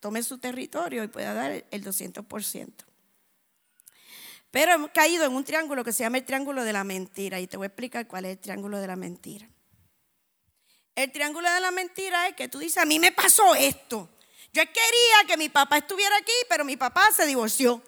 [0.00, 2.84] tome su territorio y pueda dar el 200%.
[4.50, 7.46] Pero hemos caído en un triángulo que se llama el triángulo de la mentira y
[7.46, 9.48] te voy a explicar cuál es el triángulo de la mentira.
[10.94, 14.10] El triángulo de la mentira es que tú dices, a mí me pasó esto.
[14.52, 17.82] Yo quería que mi papá estuviera aquí, pero mi papá se divorció.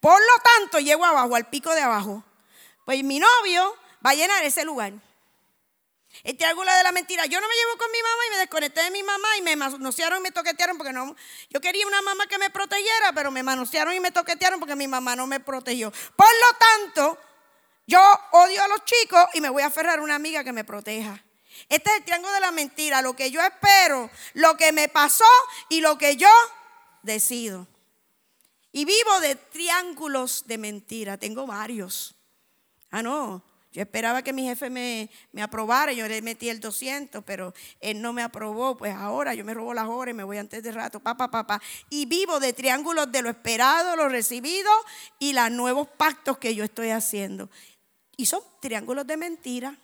[0.00, 2.24] Por lo tanto, llego abajo, al pico de abajo.
[2.86, 4.94] Pues mi novio va a llenar ese lugar.
[6.22, 7.26] El triángulo de la mentira.
[7.26, 9.56] Yo no me llevo con mi mamá y me desconecté de mi mamá y me
[9.56, 11.14] manosearon y me toquetearon porque no.
[11.50, 14.88] Yo quería una mamá que me protegiera, pero me manosearon y me toquetearon porque mi
[14.88, 15.90] mamá no me protegió.
[15.90, 17.18] Por lo tanto,
[17.86, 18.00] yo
[18.32, 21.22] odio a los chicos y me voy a aferrar a una amiga que me proteja.
[21.68, 25.24] Este es el triángulo de la mentira, lo que yo espero, lo que me pasó
[25.68, 26.28] y lo que yo
[27.02, 27.66] decido.
[28.72, 32.14] Y vivo de triángulos de mentira, tengo varios.
[32.90, 33.42] Ah, no,
[33.76, 38.00] yo esperaba que mi jefe me, me, aprobara, yo le metí el 200, pero él
[38.00, 40.72] no me aprobó, pues ahora yo me robo las horas y me voy antes de
[40.72, 41.60] rato, papá, papá.
[41.90, 44.70] Y vivo de triángulos de lo esperado, lo recibido
[45.18, 47.50] y los nuevos pactos que yo estoy haciendo.
[48.16, 49.76] Y son triángulos de mentira.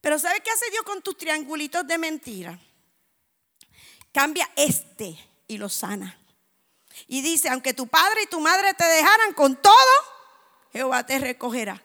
[0.00, 2.58] Pero ¿sabe qué hace Dios con tus triangulitos de mentira?
[4.10, 5.16] Cambia este
[5.46, 6.18] y lo sana.
[7.06, 9.72] Y dice, aunque tu padre y tu madre te dejaran con todo,
[10.72, 11.80] Jehová te recogerá.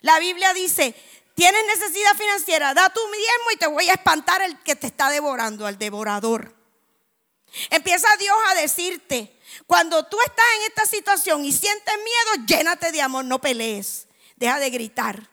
[0.00, 0.94] La Biblia dice,
[1.34, 5.10] tienes necesidad financiera, da tu diezmo y te voy a espantar el que te está
[5.10, 6.54] devorando, al devorador.
[7.70, 13.02] Empieza Dios a decirte, cuando tú estás en esta situación y sientes miedo, llénate de
[13.02, 15.28] amor, no pelees, deja de gritar.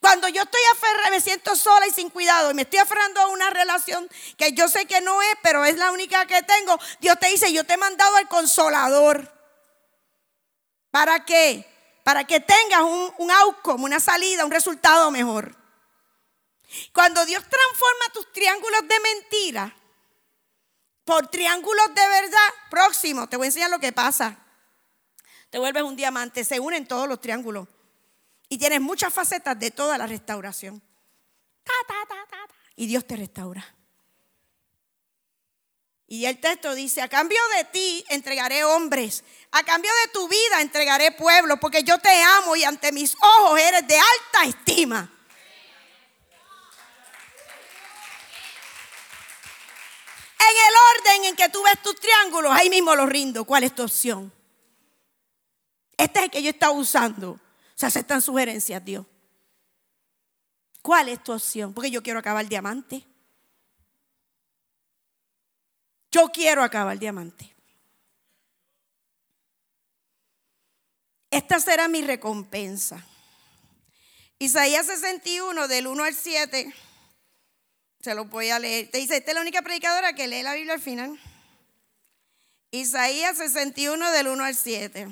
[0.00, 3.28] Cuando yo estoy aferrada, me siento sola y sin cuidado y me estoy aferrando a
[3.28, 7.18] una relación que yo sé que no es, pero es la única que tengo, Dios
[7.18, 9.32] te dice, yo te he mandado al consolador.
[10.90, 11.66] ¿Para qué?
[12.08, 15.54] Para que tengas un, un outcome, una salida, un resultado mejor.
[16.90, 19.76] Cuando Dios transforma tus triángulos de mentira
[21.04, 24.38] por triángulos de verdad, próximo, te voy a enseñar lo que pasa.
[25.50, 27.68] Te vuelves un diamante, se unen todos los triángulos.
[28.48, 30.80] Y tienes muchas facetas de toda la restauración.
[32.74, 33.77] y Dios te restaura.
[36.10, 40.62] Y el texto dice, a cambio de ti entregaré hombres, a cambio de tu vida
[40.62, 45.12] entregaré pueblos, porque yo te amo y ante mis ojos eres de alta estima.
[50.40, 53.44] En el orden en que tú ves tus triángulos, ahí mismo los rindo.
[53.44, 54.32] ¿Cuál es tu opción?
[55.98, 57.38] Este es el que yo estaba usando.
[57.74, 59.04] Se aceptan sugerencias, Dios.
[60.80, 61.74] ¿Cuál es tu opción?
[61.74, 63.04] Porque yo quiero acabar diamante.
[66.10, 67.54] Yo quiero acabar el diamante.
[71.30, 73.04] Esta será mi recompensa.
[74.38, 76.72] Isaías 61, del 1 al 7,
[78.00, 78.90] se lo voy a leer.
[78.90, 81.18] Te dice, esta es la única predicadora que lee la Biblia al final.
[82.70, 85.08] Isaías 61, del 1 al 7.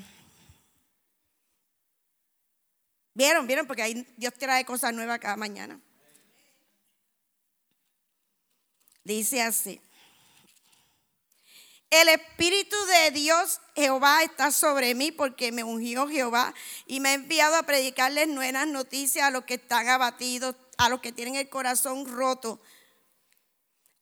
[3.14, 3.46] ¿Vieron?
[3.46, 3.66] ¿Vieron?
[3.66, 5.80] Porque ahí Dios trae cosas nuevas cada mañana.
[9.02, 9.80] Dice así.
[11.90, 16.52] El Espíritu de Dios Jehová está sobre mí porque me ungió Jehová
[16.84, 21.00] y me ha enviado a predicarles nuevas noticias a los que están abatidos, a los
[21.00, 22.60] que tienen el corazón roto,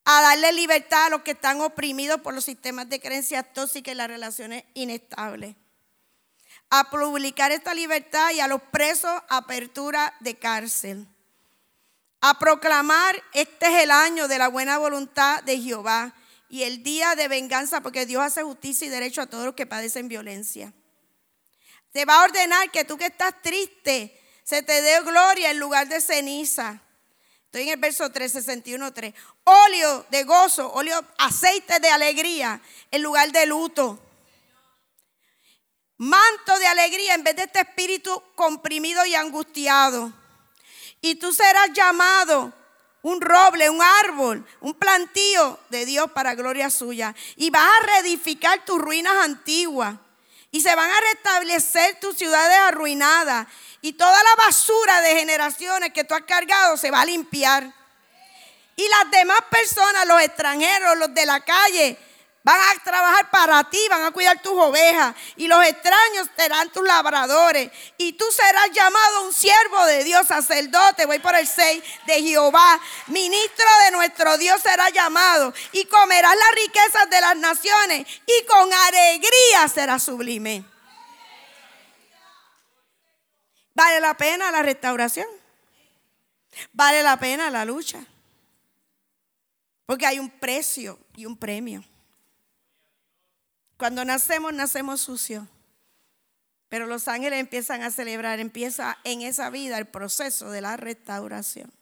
[0.06, 3.96] a darle libertad a los que están oprimidos por los sistemas de creencias tóxicas y
[3.96, 5.54] las relaciones inestables,
[6.70, 11.06] a publicar esta libertad y a los presos apertura de cárcel,
[12.22, 16.14] a proclamar este es el año de la buena voluntad de Jehová
[16.54, 19.66] y el día de venganza, porque Dios hace justicia y derecho a todos los que
[19.66, 20.72] padecen violencia.
[21.90, 25.88] Te va a ordenar que tú que estás triste, se te dé gloria en lugar
[25.88, 26.80] de ceniza.
[27.46, 29.14] Estoy en el verso 3, 61, 3.
[29.42, 30.72] Óleo de gozo,
[31.18, 33.98] aceite de alegría en lugar de luto.
[35.96, 40.12] Manto de alegría en vez de este espíritu comprimido y angustiado.
[41.00, 42.52] Y tú serás llamado
[43.04, 47.14] un roble, un árbol, un plantío de Dios para gloria suya.
[47.36, 49.94] Y vas a reedificar tus ruinas antiguas.
[50.50, 53.46] Y se van a restablecer tus ciudades arruinadas.
[53.82, 57.70] Y toda la basura de generaciones que tú has cargado se va a limpiar.
[58.74, 61.98] Y las demás personas, los extranjeros, los de la calle,
[62.44, 65.16] Van a trabajar para ti, van a cuidar tus ovejas.
[65.36, 67.70] Y los extraños serán tus labradores.
[67.96, 71.06] Y tú serás llamado un siervo de Dios, sacerdote.
[71.06, 72.78] Voy por el 6 de Jehová.
[73.06, 75.54] Ministro de nuestro Dios será llamado.
[75.72, 78.06] Y comerás las riquezas de las naciones.
[78.26, 80.66] Y con alegría será sublime.
[83.72, 85.26] ¿Vale la pena la restauración?
[86.74, 88.04] ¿Vale la pena la lucha?
[89.86, 91.82] Porque hay un precio y un premio.
[93.76, 95.46] Cuando nacemos, nacemos sucios.
[96.68, 101.72] Pero los ángeles empiezan a celebrar, empieza en esa vida el proceso de la restauración.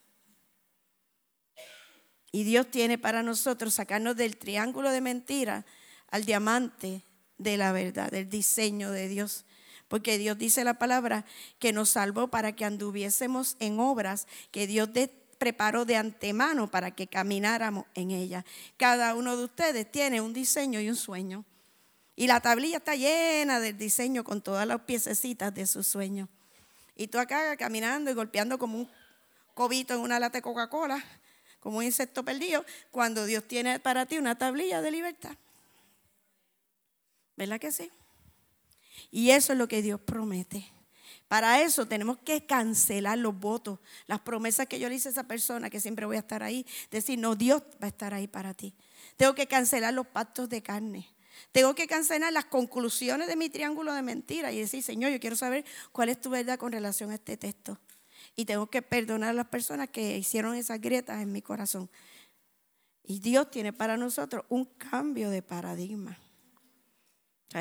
[2.30, 5.66] Y Dios tiene para nosotros sacarnos del triángulo de mentira
[6.10, 7.02] al diamante
[7.38, 9.44] de la verdad, del diseño de Dios.
[9.88, 11.26] Porque Dios dice la palabra
[11.58, 14.88] que nos salvó para que anduviésemos en obras que Dios
[15.36, 18.44] preparó de antemano para que camináramos en ellas.
[18.78, 21.44] Cada uno de ustedes tiene un diseño y un sueño.
[22.22, 26.28] Y la tablilla está llena del diseño con todas las piececitas de su sueño.
[26.94, 28.88] Y tú acá caminando y golpeando como un
[29.54, 31.04] cobito en una lata de Coca-Cola,
[31.58, 35.36] como un insecto perdido, cuando Dios tiene para ti una tablilla de libertad.
[37.36, 37.90] ¿Verdad que sí?
[39.10, 40.70] Y eso es lo que Dios promete.
[41.26, 45.24] Para eso tenemos que cancelar los votos, las promesas que yo le hice a esa
[45.24, 46.64] persona, que siempre voy a estar ahí.
[46.88, 48.76] Decir, no, Dios va a estar ahí para ti.
[49.16, 51.11] Tengo que cancelar los pactos de carne.
[51.52, 55.36] Tengo que cancelar las conclusiones de mi triángulo de mentira y decir, Señor, yo quiero
[55.36, 57.78] saber cuál es tu verdad con relación a este texto.
[58.36, 61.90] Y tengo que perdonar a las personas que hicieron esas grietas en mi corazón.
[63.04, 66.18] Y Dios tiene para nosotros un cambio de paradigma.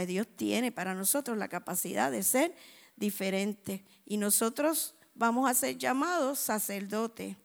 [0.06, 2.56] Dios tiene para nosotros la capacidad de ser
[2.96, 3.84] diferente.
[4.06, 7.36] Y nosotros vamos a ser llamados sacerdotes.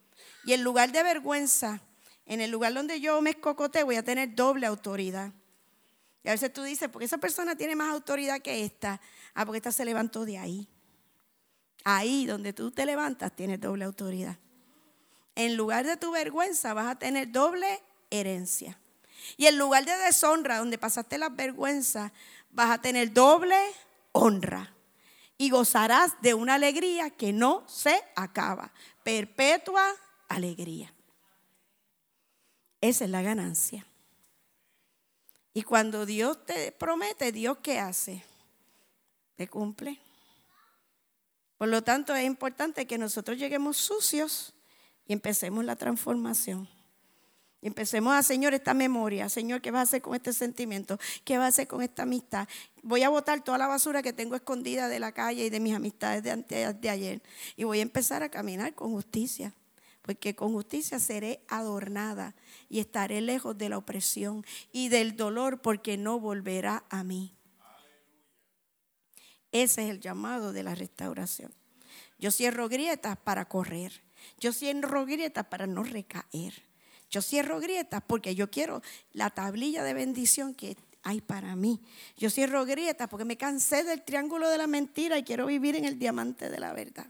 [0.44, 1.82] Y en lugar de vergüenza,
[2.24, 5.32] en el lugar donde yo me escocote, voy a tener doble autoridad.
[6.26, 9.00] Y a veces tú dices, porque esa persona tiene más autoridad que esta.
[9.32, 10.68] Ah, porque esta se levantó de ahí.
[11.84, 14.36] Ahí donde tú te levantas tienes doble autoridad.
[15.36, 18.76] En lugar de tu vergüenza vas a tener doble herencia.
[19.36, 22.10] Y en lugar de deshonra, donde pasaste las vergüenzas,
[22.50, 23.60] vas a tener doble
[24.10, 24.74] honra.
[25.38, 28.72] Y gozarás de una alegría que no se acaba.
[29.04, 29.94] Perpetua
[30.28, 30.92] alegría.
[32.80, 33.86] Esa es la ganancia.
[35.56, 38.22] Y cuando Dios te promete, Dios qué hace?
[39.36, 39.98] Te cumple.
[41.56, 44.52] Por lo tanto, es importante que nosotros lleguemos sucios
[45.06, 46.68] y empecemos la transformación.
[47.62, 49.30] Empecemos a, Señor, esta memoria.
[49.30, 50.98] Señor, ¿qué vas a hacer con este sentimiento?
[51.24, 52.46] ¿Qué vas a hacer con esta amistad?
[52.82, 55.74] Voy a botar toda la basura que tengo escondida de la calle y de mis
[55.74, 57.22] amistades de, antes, de ayer.
[57.56, 59.54] Y voy a empezar a caminar con justicia
[60.06, 62.36] porque con justicia seré adornada
[62.68, 67.34] y estaré lejos de la opresión y del dolor, porque no volverá a mí.
[69.50, 71.52] Ese es el llamado de la restauración.
[72.18, 74.02] Yo cierro grietas para correr.
[74.38, 76.62] Yo cierro grietas para no recaer.
[77.10, 78.82] Yo cierro grietas porque yo quiero
[79.12, 81.80] la tablilla de bendición que hay para mí.
[82.16, 85.84] Yo cierro grietas porque me cansé del triángulo de la mentira y quiero vivir en
[85.84, 87.06] el diamante de la verdad.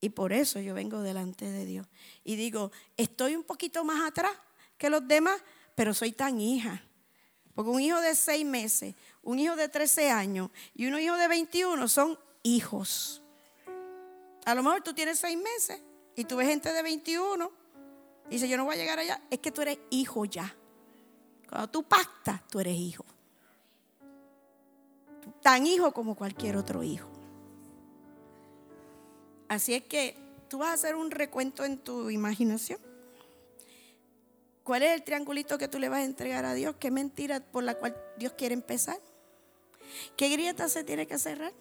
[0.00, 1.86] Y por eso yo vengo delante de Dios.
[2.24, 4.32] Y digo, estoy un poquito más atrás
[4.78, 5.40] que los demás,
[5.74, 6.82] pero soy tan hija.
[7.54, 11.28] Porque un hijo de seis meses, un hijo de 13 años y un hijo de
[11.28, 13.22] 21 son hijos.
[14.46, 15.82] A lo mejor tú tienes seis meses
[16.16, 17.50] y tú ves gente de 21
[18.28, 19.20] y dice, yo no voy a llegar allá.
[19.30, 20.56] Es que tú eres hijo ya.
[21.48, 23.04] Cuando tú pactas, tú eres hijo.
[25.42, 27.09] Tan hijo como cualquier otro hijo.
[29.50, 30.14] Así es que
[30.48, 32.78] tú vas a hacer un recuento en tu imaginación.
[34.62, 36.76] ¿Cuál es el triangulito que tú le vas a entregar a Dios?
[36.78, 38.96] ¿Qué mentira por la cual Dios quiere empezar?
[40.16, 41.52] ¿Qué grieta se tiene que cerrar?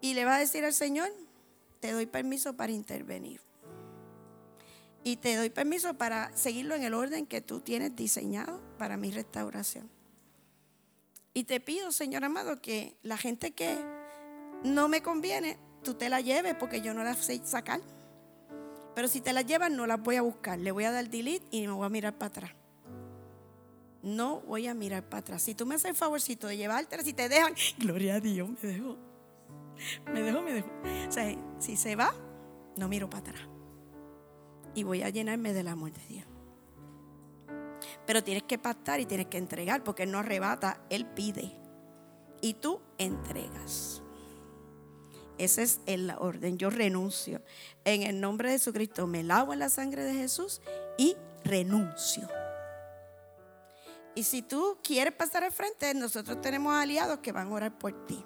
[0.00, 1.10] Y le va a decir al Señor,
[1.80, 3.40] te doy permiso para intervenir.
[5.02, 9.10] Y te doy permiso para seguirlo en el orden que tú tienes diseñado para mi
[9.10, 9.90] restauración.
[11.34, 13.76] Y te pido, Señor amado, que la gente que
[14.62, 15.58] no me conviene,
[15.88, 17.80] tú te la lleves porque yo no la sé sacar.
[18.94, 20.58] Pero si te la llevas, no las voy a buscar.
[20.58, 22.50] Le voy a dar delete y me voy a mirar para atrás.
[24.02, 25.42] No voy a mirar para atrás.
[25.42, 28.68] Si tú me haces el favorcito de llevártela, si te dejan, gloria a Dios, me
[28.68, 28.96] dejo.
[30.12, 30.68] Me dejo, me dejo.
[31.08, 32.12] O sea, si se va,
[32.76, 33.48] no miro para atrás
[34.74, 36.26] y voy a llenarme del amor de Dios.
[38.06, 41.52] Pero tienes que pactar y tienes que entregar, porque Él no arrebata, Él pide.
[42.40, 44.02] Y tú entregas.
[45.38, 46.58] Ese es el orden.
[46.58, 47.40] Yo renuncio.
[47.84, 50.60] En el nombre de Jesucristo me lavo en la sangre de Jesús
[50.96, 52.28] y renuncio.
[54.14, 58.06] Y si tú quieres pasar al frente, nosotros tenemos aliados que van a orar por
[58.06, 58.24] ti.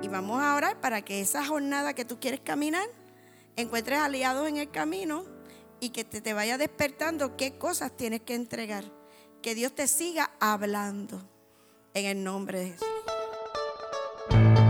[0.00, 2.88] Y vamos a orar para que esa jornada que tú quieres caminar,
[3.56, 5.26] encuentres aliados en el camino
[5.80, 8.84] y que te, te vaya despertando qué cosas tienes que entregar.
[9.42, 11.20] Que Dios te siga hablando
[11.92, 12.93] en el nombre de Jesús.